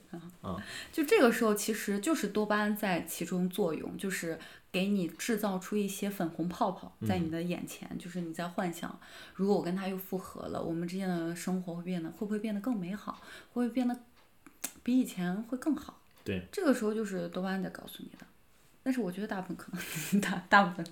[0.41, 0.55] 啊。
[0.91, 4.39] 就这个时候，其实就是多巴胺在其中作用，就是
[4.71, 8.99] 给你制造出一些粉红泡泡在你的眼前，就是你在幻想，
[9.33, 13.21] 如果我跟他又复合了，我们之间的生活会变得会不会变得更美好，
[13.53, 13.97] 会不会变得
[14.83, 15.99] 比以前会更好？
[16.23, 18.25] 对，这个时候就是多巴胺在告诉你的，
[18.83, 20.85] 但是我觉得大部分可能大大部分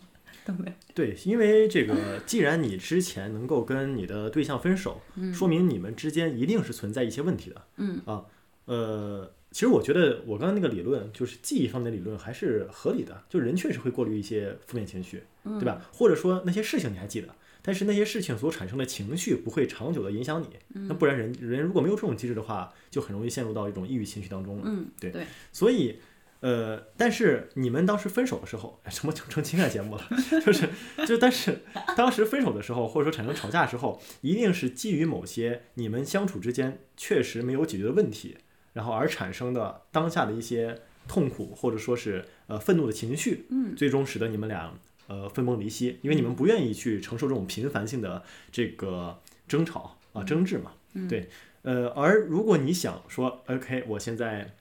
[0.45, 0.73] 都没有。
[0.93, 5.01] 对，因为这个，既然你之前能够跟你的对象分手，
[5.33, 7.67] 说明你们之间一定是存在一些问题的。
[7.75, 8.25] 嗯啊，
[8.65, 15.81] 呃，其实我觉得我刚刚那个理论，就是记忆方面的理论还是合理的，就人确实会过滤一些负面情绪，对吧？
[15.93, 20.49] 或者说那些事情你还记得，但是那些事情所产生的情绪不会长久的影响你，
[20.89, 24.63] 那不然人人如果没有这种机制的话，就很容易陷入到一种抑郁情绪当中了。
[24.65, 25.99] 嗯，对对，所以，
[26.41, 30.05] 呃，但是你们当时分手的时候，哎什么成成情感节目了？
[30.45, 30.67] 就是
[31.07, 31.59] 就但是
[31.95, 38.35] 当时分手的时候，或者说产生吵架的时候，一定是基于某些你们相处之间确实没有解决的问题，
[38.75, 43.73] 然后而产生的当下的一些痛苦或者说是呃愤怒的情绪，嗯。
[43.73, 44.73] 最终使得你们俩
[45.07, 51.07] 呃分崩离析，因为你们不愿意去承受这种频繁性的这个争吵啊争执嘛，嗯。
[51.07, 51.29] 对，
[51.61, 54.53] 呃，而如果你想说，OK，我现在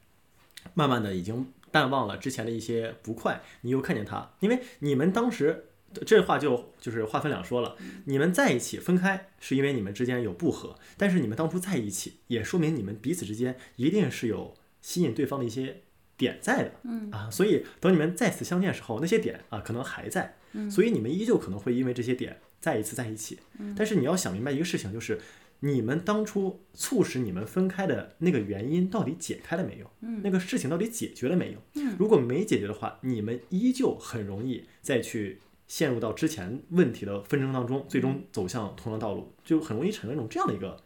[0.74, 5.64] 慢慢的已经淡忘了之前的一些不快，你又看见他，因为你们当时
[6.04, 7.76] 这话就就是话分两说了，
[8.06, 15.82] 你们在一起分开是因为你们之间有不和，但是你们当初在一起，也说明你们彼此之间一定是有吸引对方的一些
[16.16, 17.10] 点在的，嗯。
[17.10, 20.70] 啊，所以等你们再次相见的时候，那些点啊可能还在，嗯。
[20.70, 23.38] 所以你们依旧可能会因为这些点再一次在一起。
[23.58, 23.74] 嗯。
[23.76, 25.20] 但是你要想明白一个事情，就是
[25.60, 29.90] 你们当初促使你们分开的那个原因到底解开了没有？
[30.02, 30.20] 嗯。
[30.22, 31.58] 那个事情到底解决了没有？
[31.74, 31.96] 嗯。
[31.98, 40.76] 如果没解决的话，你们依旧很容易再去陷入到之前问题的纷争当中，最嗯终走向同样道路，就很容易产生一种这样的一个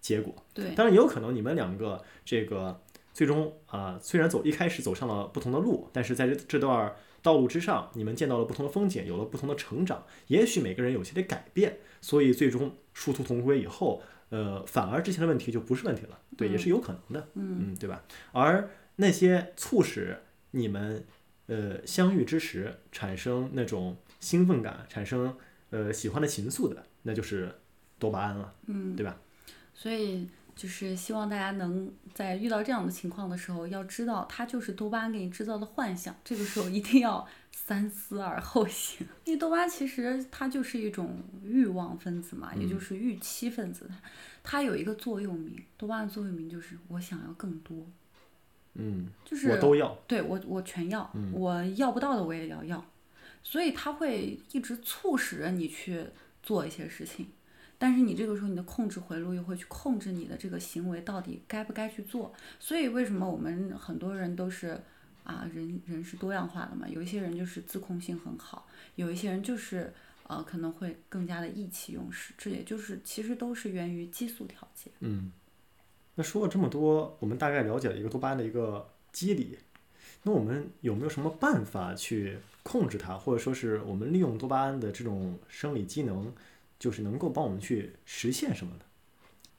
[0.00, 0.34] 结果。
[0.52, 2.82] 对，当然也有可能你们两个这个
[3.12, 18.04] 最终啊、虽然走一开始走上了不同的路，但是在这这段道路之上，你们见到了不同的风景，有了不同的成长，也许每个人有些的改变，所以最终殊途同归以后，呃，反而之前的问题就不是问题了，对，也是有可能的，嗯对吧？
[18.32, 20.18] 而那些促使
[20.50, 21.06] 你们
[21.46, 25.36] 呃相遇之时产生那种兴奋感，产生
[25.70, 27.54] 呃喜欢的情愫的，那就是
[27.98, 29.16] 多巴胺了，嗯，对吧？
[29.74, 39.06] 所以就是希望大家能在遇到这样的情况的时候，要知道它就是多巴胺给你制造的幻想，这个时候一定要三思而后行。
[39.26, 43.96] 因为多巴胺其实它就是一种欲望分子嘛，也就是预期分子，它
[44.44, 47.84] 它有一个座右铭，多巴胺座右铭就是我想要更多，
[48.74, 49.98] 嗯，就是我都要。
[50.06, 52.84] 对我我全要，嗯我要不到的我也要要，
[53.44, 56.04] 所以它会一直促使着你去
[56.42, 57.28] 做一些事情，
[57.78, 64.80] 但是你这个时候你的控制回路又会去控制你的这个行为到底该不该去做，所以为什么我们很多人都是
[65.22, 68.66] 啊人人是多样化的嘛，有一些人就是自控性很好，
[68.96, 69.92] 有一些人就是
[70.26, 74.90] 呃可能会更加的意气用事，这也就是其实都是源于激素调节。
[75.00, 75.30] 嗯，
[76.14, 79.58] 那说了这么多，我们大概了解了一个多巴胺的一个机理。
[80.22, 86.32] 那我们有没有什么办法去控制它，或者说是我们利用多巴胺的这种生理机能，
[86.80, 88.80] 就是能够帮我们去实现什么呢？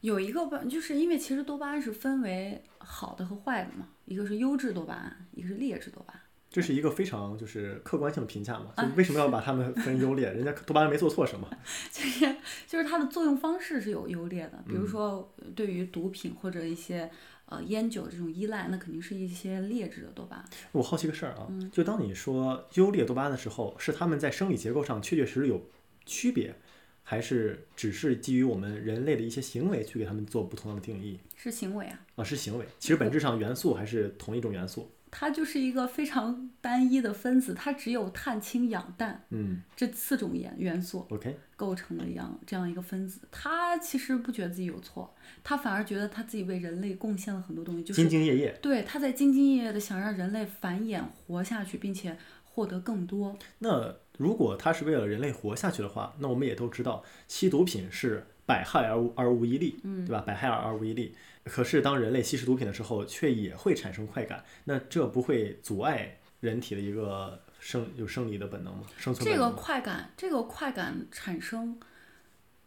[0.02, 6.22] 有一个办，就是因为其实多巴胺是分为好的和坏的嘛，一个是优质多巴胺，一个是劣质多巴胺。
[6.52, 8.72] 这是一个非常就是客观性的评价嘛？
[8.78, 10.32] 就啊为什么要把它们分优劣？
[10.32, 11.50] 人家多巴胺没做错什么。
[11.92, 12.36] 就是
[12.66, 17.12] 就是它的作用方式是有优劣的，比嗯如说呃对于毒品或者一些
[17.48, 20.46] 呃烟酒这种依赖，那肯定是一些劣质的多巴胺。
[20.72, 25.70] 我好奇个事儿啊，嗯就当你说优劣多巴胺的时候，是他们在生理结构上确确实实有
[26.06, 26.56] 区别，
[27.04, 31.20] 还是只是基于我们人类的一些行为去给他们做不同的定义？
[31.36, 34.92] 是行为啊，啊，是行为，其实本质上元素还是同一种元素。
[35.18, 43.22] 它就是一个非常单一的分子，它只有碳、氢、氧、氮嗯这四种元元素，OK，构成的一样这样一个分子。
[43.32, 48.60] 它其实不觉得自己有错，它反而觉得他自己为人类贡献了很多东西，就是兢兢业业。
[48.62, 53.38] 对，他在兢兢业业的想让人类繁衍活下去，并且获得更多。
[53.60, 60.22] 那如果它是为了人类活下去的话，那我们也都知道，吸毒品是百害而无而无一利，嗯对吧？
[60.28, 61.16] 百害而而无一利。
[61.46, 68.84] 可是当人类吸食毒品的时候，却也会产生快感，那这不会阻碍人体的一个生有生理的本能吗？
[68.98, 69.52] 生存这个？
[69.52, 71.80] 快感，这个快感产生，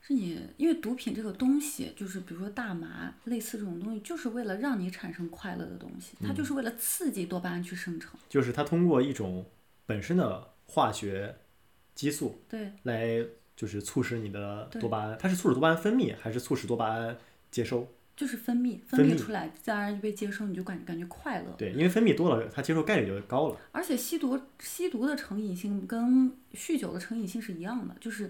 [0.00, 8.18] 是你因为毒品这个东西，就是比如说大麻类似这种东西，就是为了让你产生快乐的东西，它嗯就是为了刺激多巴胺去生成。
[8.28, 9.44] 就是它通过一种
[9.86, 11.34] 本身的化学
[11.96, 13.24] 激素对，来，
[13.56, 17.16] 就是促使你的多巴胺，它是促使多巴胺分泌，还是促使多巴胺
[17.50, 17.88] 接收？
[18.18, 21.54] 就是分泌，分泌出来，自然而然就被接收，你就感感觉快乐。
[21.56, 23.56] 对，因为分泌多了，它接受概率就高了。
[23.70, 28.28] 而且吸毒吸毒的成瘾性跟酗酒的成瘾性是一样的，就是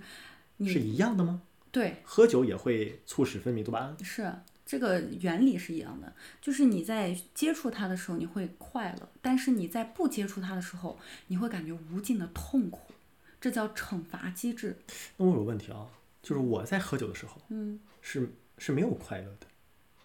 [0.59, 1.41] 你是一样的吗？
[1.73, 3.97] 对喝酒也会促使分泌多巴胺。
[4.05, 4.31] 是
[4.67, 6.13] 这个原理是一样的，
[6.43, 12.93] 就是你在接触它的时候你会快乐，但是你在不接触它的时候，你会感觉无尽的痛苦，
[13.41, 14.77] 这叫惩罚机制。
[15.17, 15.87] 那我有个问题啊，
[16.23, 19.47] 就是我在喝酒的时候嗯，是是没有快乐的，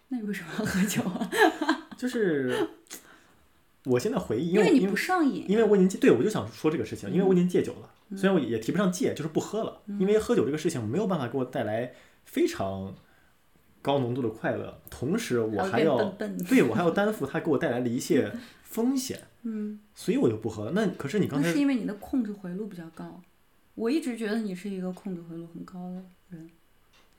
[0.08, 1.30] 那你为什么要喝酒啊？
[1.96, 2.68] 就是
[3.84, 5.44] 我现在回忆，因因为你不上瘾。
[5.48, 11.92] 因为我已经戒，对我就想说这个事情，因为我已经戒酒了，嗯虽然我也提不上戒，就是不喝了，因为喝酒这个事情没有办法给我带来
[12.24, 12.94] 非常
[13.82, 16.10] 高浓度的快乐，同时我还要。
[16.48, 18.32] 对我还要担负它给我带来的一切
[18.62, 20.72] 风险， 嗯，所以我就不喝了。
[20.72, 23.20] 那可是你刚才那是因为你的控制回路比较高。
[23.74, 26.50] 我一直觉得你是一个控制回路很高的人。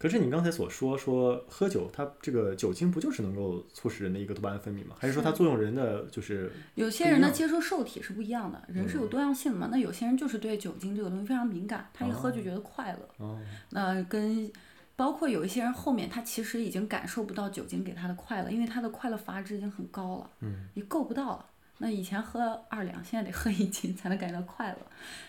[0.05, 4.95] 可是你刚才所说说喝酒，它这个酒精不就是能够促使人的一个多巴胺分泌吗？
[4.99, 9.67] 还是说它作用人的就是有些人的接受受体是不一样的，人是有嗯多样性的嘛。
[9.71, 12.99] 那有些人就是对酒精这个东西非常敏感，他一喝就哦觉得快乐。
[13.17, 13.41] 哦，
[13.71, 14.51] 那跟
[14.95, 21.45] 包括有一些人后面他其实已经感受不到酒精给他的快乐，因为他的快乐阀值已经很高了，嗯，你够不到了。
[21.79, 24.77] 那以前喝二两，现在得喝一斤才能感觉到快乐。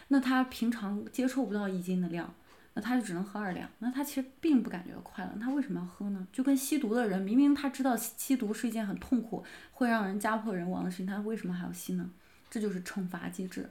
[0.09, 2.33] 那他平常接受不到一斤的量，
[2.79, 6.29] 那他就只能喝二两，那他其实并不感觉到快乐，他为什么要喝呢？
[6.31, 12.11] 就跟吸毒的人，明明他知道吸吸毒是一件很痛苦、会让人家破人亡的事情，他为什么还要吸呢？
[12.51, 13.71] 这就是惩罚机制。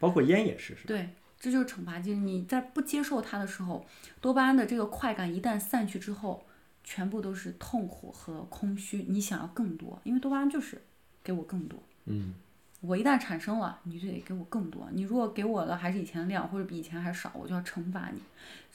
[0.00, 0.82] 包括烟也是，是吧？
[0.88, 2.20] 对，这就是惩罚机制。
[2.20, 3.86] 你在不接受它的时候，
[4.20, 6.44] 多巴胺的这个快感一旦散去之后，
[6.82, 9.06] 全部都是痛苦和空虚。
[9.08, 10.82] 你想要更多，因为多巴胺就是
[11.22, 11.80] 给我更多。
[12.06, 12.34] 嗯，
[12.80, 14.88] 我一旦产生了，你就得给我更多。
[14.92, 18.20] 你如果给我的还是以前的量，或者比以前还少，我就要惩罚你。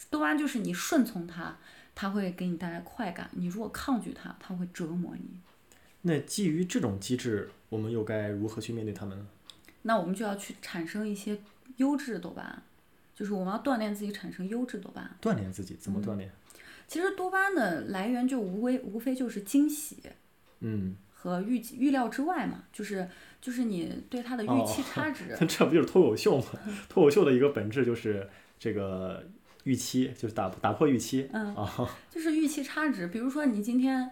[0.10, 1.58] 多巴胺就是你顺从它，
[1.96, 5.40] 它会给你带来快感；你如果抗拒它，它会折磨你。
[6.04, 9.26] 那基于这种机制，我们又该如何去面对它们呢？
[9.82, 11.40] 那我们就要去产生一些
[11.78, 12.64] 优质的多巴胺，
[13.16, 15.18] 就是我们要锻炼自己产生优质多巴胺。
[15.20, 16.32] 锻炼自己怎么锻炼？
[16.88, 19.98] 其实多巴胺的来源就无非无非就是惊喜
[20.60, 20.96] 嗯，
[21.26, 23.10] 和预计预料之外嘛，就是
[23.42, 25.36] 就是你对它的预期差值。
[25.42, 26.46] 那这不就是脱口秀吗？
[26.88, 29.28] 脱口秀的一个本质就是这个
[29.64, 31.28] 预期，就是打打破预期。
[31.34, 33.08] 嗯啊，就是预期差值。
[33.08, 34.12] 比如说你今天，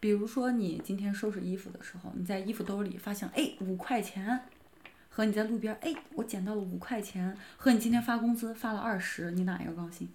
[0.00, 4.40] 比如说你今天收拾衣服的时候，你在衣服兜里发现哎五块钱，
[5.08, 10.08] 和你在路边哎我捡到了五块钱，和你今天发工资发了二十，你哪一个高兴？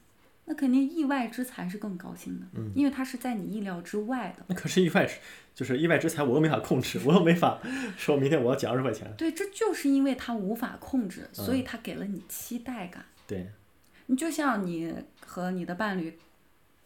[0.45, 4.43] 那肯定意外之财是更高兴的，嗯因为它是在你意料之外的。
[4.47, 5.17] 那可是意外之，
[5.55, 7.59] 就是意外之财，我又没法控制，我又没法
[7.97, 9.13] 说明天我要捡二十块钱。
[9.17, 13.05] 对，这就是因为它无法控制，所以嗯它给了你期待感。
[13.25, 13.49] 对，
[14.07, 14.93] 你就像你
[15.25, 16.19] 和你的伴侣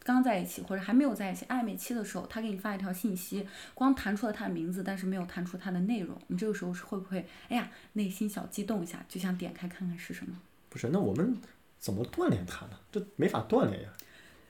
[0.04, 3.44] 刚在一起或者还没有在一起暧昧期的时候，他给你发一条信息，
[3.74, 10.38] 光弹出了他的名字，但是没有弹出他的内容，你这个时候是会不会哎呀内心小激动一下，就想点开看看是什么？
[10.70, 11.36] 不是，那我们
[11.78, 12.72] 怎么锻炼它呢？
[12.90, 13.88] 这没法锻炼呀。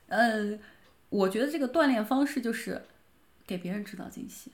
[0.09, 0.59] 嗯，
[1.11, 2.83] 我觉得这个锻炼方式就是
[3.47, 4.53] 给别人制造惊喜。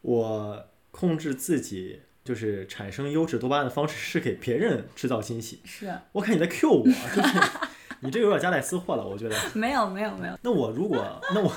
[0.00, 5.60] 我控制自己，就是产生优质多巴胺的方式是给别人制造惊喜。
[5.64, 6.90] 是我看你在 Q 我，就
[7.22, 7.40] 是
[8.00, 9.36] 你这个有点夹带私货了，我觉得。
[9.54, 11.52] 没有没有没有那我如果，那我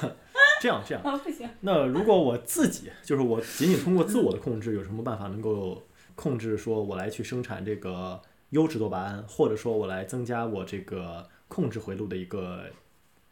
[0.60, 12.68] 这样这样， 啊不行，那如果我自己，就是我仅仅通过自我的控制，有什么办法能够控制说我来去生产这个优质多巴胺，或者说我来增加我这个控制回路的一个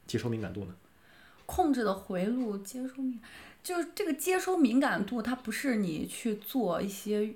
[0.06, 0.76] 接收敏感度呢？
[1.46, 3.20] 控制的回路接收敏，
[3.64, 7.34] 就是这个接收敏感度，它不是你去做一些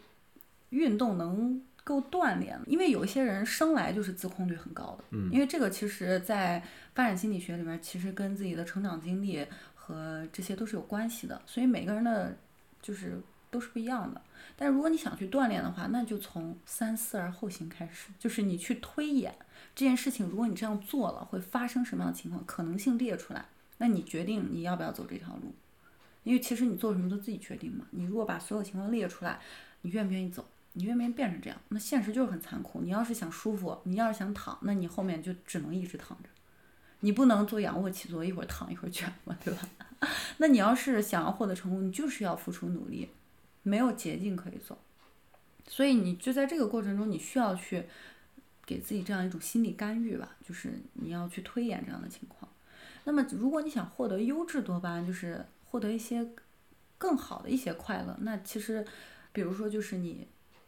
[0.69, 5.31] 运动能够锻炼的，因为有一些人生来就是自控率很高的，嗯。
[5.31, 6.63] 因为这个其实在
[6.93, 12.38] 发展心理学里面，其实跟自己的成长经历和这些都是有关系的，所以每个人的
[12.81, 13.19] 就是
[13.54, 14.22] 都是不一样的。
[14.58, 19.34] 但如果你想去锻炼的话，那就从三思而后行开始，就是你去推演
[19.76, 23.45] 这件事情，如果你这样做了，会发生什么样的情况，可能性列出来。
[23.78, 25.54] 那你决定你要不要走这条路，
[26.24, 27.86] 因为其实你做什么都自己决定嘛。
[27.91, 29.39] 你如果把所有情况列出来，
[29.82, 30.45] 你愿不愿意走？
[30.74, 31.60] 你愿不愿意变成这样？
[31.70, 32.82] 那现实就是很残酷。
[32.82, 36.30] 你要是想舒服，你要是想躺，那你后面就只能一直躺着。
[37.01, 39.68] 你不能做仰卧起坐，一会儿躺一会儿卷嘛，对吧？
[40.38, 43.10] 那你要是想要获得成功，你就是要付出努力，
[43.64, 44.78] 没有捷径可以走。
[45.68, 47.86] 所以你就在这个过程中，你需要去
[48.66, 52.51] 给自己这样一种心理干预吧，就是你要去推演这样的情况。
[53.05, 56.26] 那么，如果你想获得优质多巴胺，就是获得一些
[56.97, 58.86] 更好的一些快乐，那其实，
[59.32, 60.28] 比如说就是你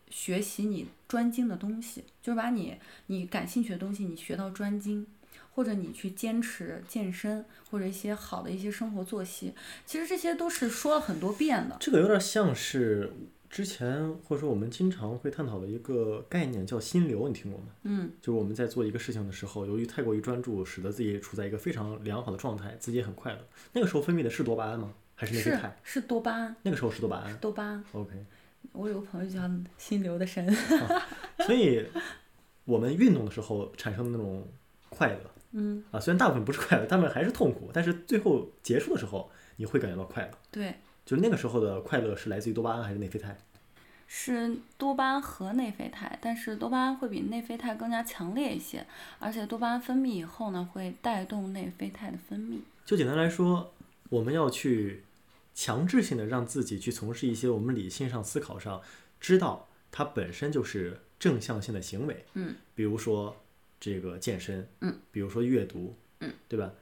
[0.10, 2.78] 学习你专精的东西，就是把你
[3.08, 5.06] 你感兴趣的东西你学到专精，
[5.54, 9.54] 或者你去坚持健身，或者一些好的一些生活作息，
[9.86, 11.78] 其实这些都是说了很多遍的。
[11.80, 13.12] 这个有点像是
[13.50, 17.68] 之前或者说我们经常会探讨的一个概念，叫心流，你听过吗？
[17.84, 23.40] 嗯，就是我们在做一个事情的时候，由于太过于专注，使得自己处在一个非常良好的状态，自己也很快乐。
[23.72, 24.94] 那个时候分泌的是多巴胺吗？
[25.18, 25.78] 还是内啡是肽？
[25.84, 27.38] 是多巴胺，那个时候是多巴胺。
[27.38, 27.82] 多巴胺。
[27.94, 28.12] OK，
[28.74, 30.54] 我有个朋友叫心流的神，
[31.46, 31.86] 所以
[32.66, 34.46] 我们运动的时候产生的那种
[34.96, 35.20] 快乐
[35.52, 40.32] 嗯，啊，虽然大部分不是快乐，大部分还是痛苦，但是最后结束的时候，你会感觉到快乐。
[40.52, 40.76] 对，
[41.06, 43.38] 就那个时候的快乐是来自于多巴胺还是内啡肽？
[44.08, 48.86] 是多巴胺和内啡肽，但是多巴胺会比内啡肽更加强烈一些，
[49.20, 52.60] 而且多巴胺分泌以后呢，会带动内啡肽的分泌。
[52.86, 53.74] 就简单来说，
[54.10, 55.04] 我们要去
[55.56, 58.82] 强制性的让自己去从事一些我们理性上思考上
[59.20, 63.36] 知道它本身就是正向性的行为，嗯，比如说
[63.86, 66.74] 这个健身，嗯，比如说阅读，嗯，对吧？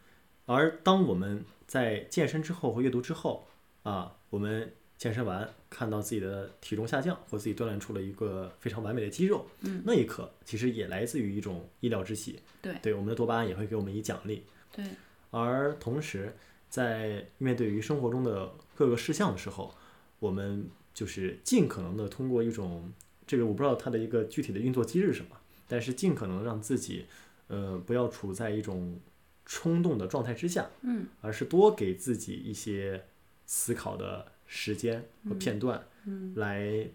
[0.46, 3.46] 而当我们在健身之后和阅读之后
[3.84, 9.84] 啊，我们健身完看到自己的体重下降，或自己锻炼出了一个非常完美的肌肉，嗯。
[9.86, 12.74] 那一刻其实也来自于一种意料之喜，对。
[12.82, 14.86] 对，我们的多巴胺也会给我们以奖励，对，
[15.30, 16.34] 而同时，
[16.70, 19.76] 在面对于生活中的各个事项的时候，
[20.20, 22.94] 我们就是尽可能的通过一种
[23.28, 25.36] 这个我不知道它的一个具体的运作机制是什么，
[25.74, 27.08] 但是尽可能让自己
[27.48, 29.00] 呃，不要处在一种
[29.44, 33.04] 冲动的状态之下，嗯，而是多给自己一些
[33.48, 36.88] 思考的时间和片段，嗯，来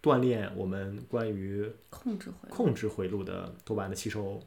[0.00, 4.40] 锻炼我们关于控制回路，控制回路的多巴胺的吸收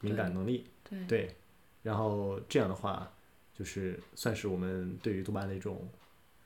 [0.00, 0.64] 敏感能力。
[0.88, 1.36] 对对，
[1.82, 3.12] 然后这样的话，
[3.52, 5.86] 就是算是我们对于多巴胺的一种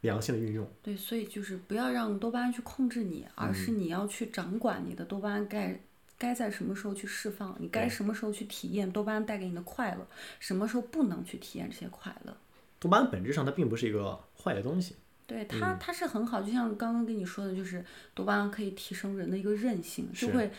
[0.01, 0.69] 良性的运用。
[0.83, 5.81] 对，所以就是不要让多巴胺去控制你，而是嗯你要去掌管你的多巴胺该
[6.19, 10.07] 该在什么时候去释放，你该什么时候去体验多巴胺带给你的快乐，
[10.41, 12.37] 什么时候不能去体验这些快乐。
[12.81, 14.97] 多巴胺本质上它并不是一个坏的东西。
[15.27, 20.51] 对它，嗯它是很好，就像刚刚跟你说的，就是多巴胺可以提升人的一个韧性，就会，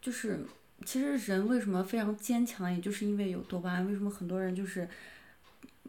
[0.00, 0.38] 就是
[0.84, 3.86] 其实人为什么非常坚强，也就是因为有多巴胺。
[3.86, 4.86] 为什么很多人就是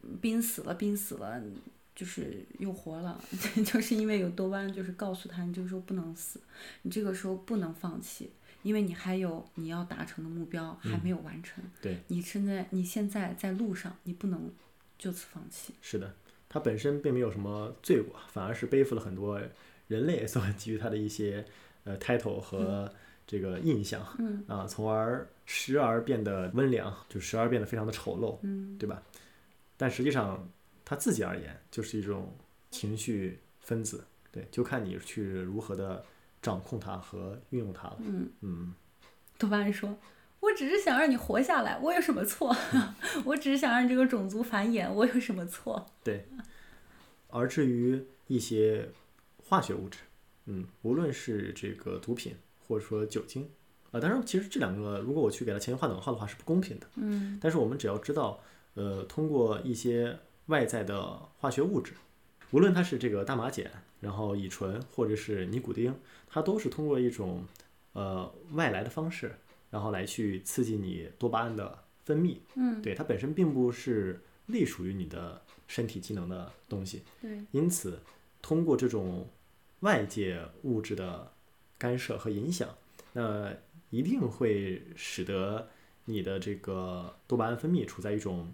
[0.02, 1.42] 嗯濒死了，濒死了，
[1.94, 3.22] 就是又活了，
[3.66, 6.40] 就是因为有多巴胺，就是告诉他你这个时候不能死，
[6.84, 8.32] 你这个时候不能放弃，
[8.64, 11.64] 因为你还有你要达成的目标还没有完成。
[11.82, 14.52] 对你现在你现在在路上，你不能
[14.98, 15.74] 就此放弃。
[15.82, 16.14] 是的，
[16.50, 19.42] 他本身并没有什么罪过，反而是背负了很多
[19.88, 21.46] 人类 所给予他的一些
[21.84, 22.92] 呃 title 和
[23.28, 29.02] 这个印象，嗯啊，从而时而变得温良，就时而变得非常的丑陋，嗯，对吧？
[29.78, 30.50] 但实际上，
[30.84, 32.36] 他自己而言就是一种
[32.70, 36.04] 情绪分子，对，就看你去如何的
[36.42, 37.98] 掌控它和运用它了。
[38.00, 38.30] 嗯。
[38.42, 38.74] 嗯，
[39.38, 39.98] 多巴胺说
[40.40, 42.56] ：“我只是想让你活下来，我有什么错？
[43.26, 46.28] 我只是想让这个种族繁衍，我有什么错对。
[47.30, 48.90] 而至于一些
[49.44, 50.00] 化学物质，
[50.46, 52.36] 嗯，无论是这个毒品
[52.68, 53.50] 或者说酒精，
[53.92, 58.40] 啊、当然其实这两个如果我去给它前面画等号的话是不公平的。？”嗯但是我们只要知道，
[58.74, 60.18] 呃，通过一些
[60.48, 61.02] 外在的
[61.38, 61.94] 化学物质，
[62.52, 63.66] 无论它是这个大麻碱，
[64.00, 65.94] 然后乙醇或者是尼古丁，
[66.30, 67.46] 它都是通过一种
[67.94, 69.36] 呃外来的方式，
[69.70, 72.38] 然后来去刺激你多巴胺的分泌。
[72.56, 78.00] 嗯，对，它本身并不是隶属于你的身体机能的东西，对，因此
[78.42, 79.28] 通过这种
[79.80, 81.32] 外界物质的
[81.78, 82.68] 干涉和影响，
[83.14, 83.54] 那
[83.90, 85.70] 一定会使得
[86.06, 88.54] 你的这个多巴胺分泌处在一种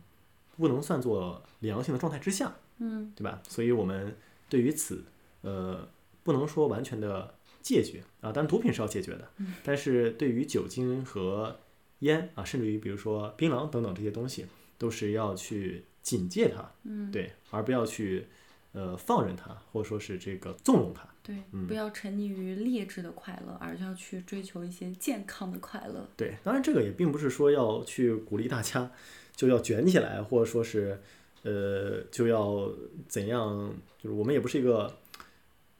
[0.55, 3.41] 不能算作良性的状态之下，嗯对吧？
[3.47, 4.15] 所以我们
[4.49, 5.03] 对于此，
[5.41, 5.87] 呃，
[6.23, 9.29] 不能说完全的戒绝啊，当然毒品是要戒绝的，
[9.63, 11.59] 但是对于酒精和
[11.99, 14.45] 烟啊，甚至于比如说槟榔等等这些东西，
[14.77, 18.27] 都是要去警戒它，嗯，对，而不要去
[18.73, 21.07] 呃放任它，或者说是这个纵容它。
[21.23, 26.07] 对，嗯不要沉溺于劣质的快乐，而要去追求一些健康的快乐。
[26.15, 28.89] 对，当然这个也并不是说要去鼓励大家
[29.35, 31.01] 就要卷起来，或者说是
[31.47, 32.69] 呃就要
[33.07, 33.73] 怎样，
[34.03, 34.97] 就是我们也不是一个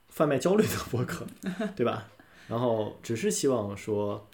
[0.08, 1.28] 贩卖焦虑的博客，
[1.76, 2.08] 对吧？
[2.48, 4.30] 然后只是希望说，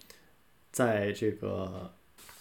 [0.71, 1.91] 在这个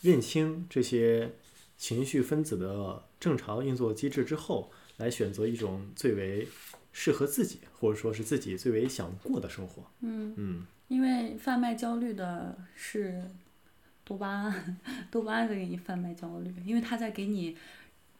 [0.03, 1.32] 认清这些
[1.78, 6.47] 情绪分子的正常运作机制之后，来选择一种最为
[6.93, 9.82] 适合自己，或者说是自己最为想过的生活。
[10.01, 13.22] 嗯，嗯，因为贩卖焦虑的是
[14.05, 14.76] 多巴胺，
[15.11, 17.57] 多巴胺在给你贩卖焦虑，因为他在给你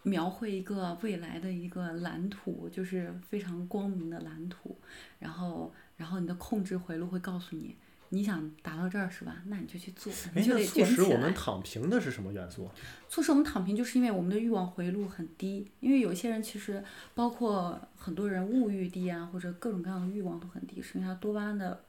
[0.03, 4.77] 描绘一个未来的一个蓝图，就是非常光明的蓝图。
[5.19, 7.77] 然后，然后你的控制回路会告诉你，
[8.09, 9.43] 你想达到这儿是吧？
[9.47, 11.33] 那你就去做，哎你，就得卷起促使我们。
[11.35, 12.69] 躺平的是什么元素？
[13.09, 15.71] 促使我们躺平，就是因为我们的欲望回路很低。
[15.81, 16.83] 因为有些人其实，
[17.15, 21.85] 包括很多人物欲低啊，或者各种各样的欲望都很低，是因为他多巴胺的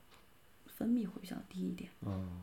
[0.68, 1.90] 分泌会比较低一点。
[2.02, 2.42] 嗯，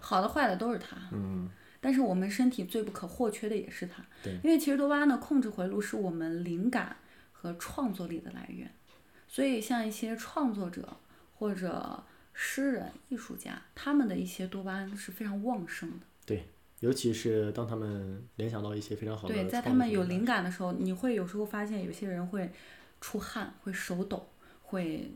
[0.00, 1.48] 好的坏的都是他，嗯，
[1.80, 4.04] 但是我们身体最不可或缺的也是它。
[4.22, 6.96] 对因为其实多巴胺的控制回路是我们灵感
[7.32, 8.70] 和创作力的来源，
[9.26, 10.96] 所以像一些创作者
[11.34, 16.06] 或者诗人、艺术家，他们的一些多巴胺是非常旺盛的。
[16.26, 16.48] 对
[16.80, 22.50] 尤其是当他们联想到一些非常好的对，在他们有灵感的时候，你会有时候发现有些人会
[23.00, 24.28] 出汗，会手抖，
[24.62, 25.10] 会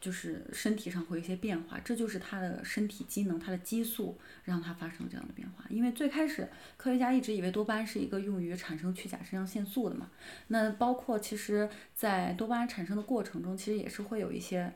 [0.00, 5.64] 就是身体上会有一些变化，这就是他的身体机能、他的激素让他发生这样的变化。
[5.68, 10.10] 因为最开始科学家一直以为多巴胺是一个用于产生去甲肾上腺素的嘛，
[10.48, 14.72] 那包括其实在多巴胺产生的过程中，其实也是会有一些。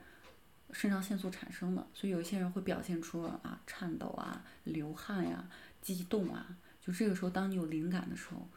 [0.75, 5.47] 肾上腺素产生的，所以有一些人会表现出啊颤抖啊、流汗呀、
[5.83, 6.47] 激动啊，
[6.81, 8.49] 就这个时候，当你有灵感的时候，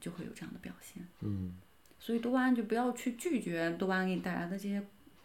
[0.00, 1.04] 就会有这样的表现。
[1.22, 1.56] 嗯，
[1.98, 4.80] 所以多巴胺就不要去拒绝多巴胺给你带来的这些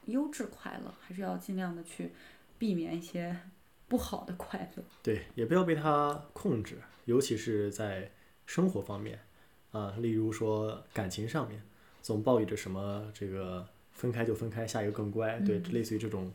[0.06, 2.12] 优质快乐，还是要尽量的去
[2.58, 3.36] 避免一些
[3.88, 4.84] 不好的快乐。
[5.04, 8.12] 对，也不要被它控制，尤其是在
[8.46, 9.20] 生活方面
[9.72, 11.62] 啊，例如说感情上面，
[12.02, 16.32] 总抱有着什么这个分开就分开，下一个更乖，对，嗯类似于这种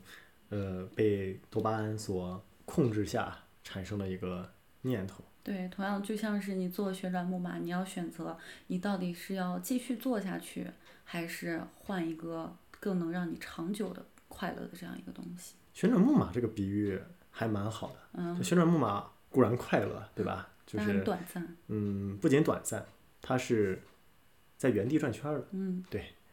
[0.50, 4.48] 呃被多巴胺所控制下产生的一个
[4.82, 5.24] 念头。
[5.42, 8.36] 对，同样就像是你做旋转木马，你要选择
[8.66, 10.66] 你到底是要继续做下去，
[11.04, 12.56] 还是换一个
[12.86, 15.56] 更能让你长久的快乐的这样一个东西。
[15.74, 16.96] 旋转木马这个比喻
[17.32, 20.48] 还蛮好的，嗯就，旋转木马固然快乐，对吧？
[20.64, 21.56] 就是短暂。
[21.66, 22.86] 嗯，不仅短暂，
[23.20, 23.82] 它是
[24.56, 25.46] 在原地转圈儿的。
[25.50, 25.84] 嗯，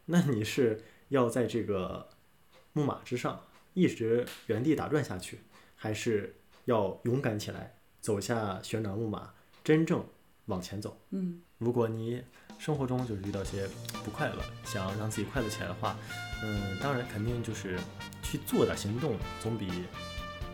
[0.06, 0.80] 那你是
[1.10, 2.08] 要在这个
[2.74, 3.42] 木马之上
[3.74, 5.40] 一直原地打转下去，
[5.76, 6.36] 还是
[6.66, 9.34] 要勇敢起来，走下旋转木马，
[9.64, 10.06] 真正
[10.46, 10.96] 往前走？
[11.10, 12.24] 嗯，如果你
[12.64, 13.68] 生活中就是遇到些
[14.06, 15.98] 不快乐，想要让自己快乐起来的话，
[16.42, 17.78] 嗯，当然肯定就是
[18.22, 19.84] 去做点行动，总比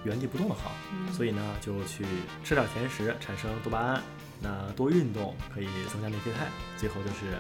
[0.04, 0.72] 原地不动的好。
[0.92, 2.04] 嗯所以呢，就去
[2.44, 4.02] 吃点甜食，产生多巴胺。
[4.42, 6.48] 那多运动可以增加内啡肽，
[6.78, 7.38] 最后就是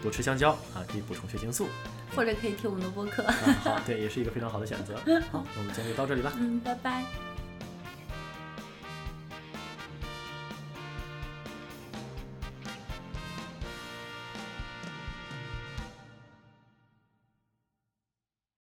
[0.00, 1.66] 多吃香蕉啊，可以补充血清素。
[2.14, 3.24] 或者可以听我们的播客。
[3.24, 4.94] 啊，好， 对，也是一个非常好的选择。
[5.32, 6.32] 好，那我们今天就到这里吧。
[6.36, 7.31] 嗯，拜拜。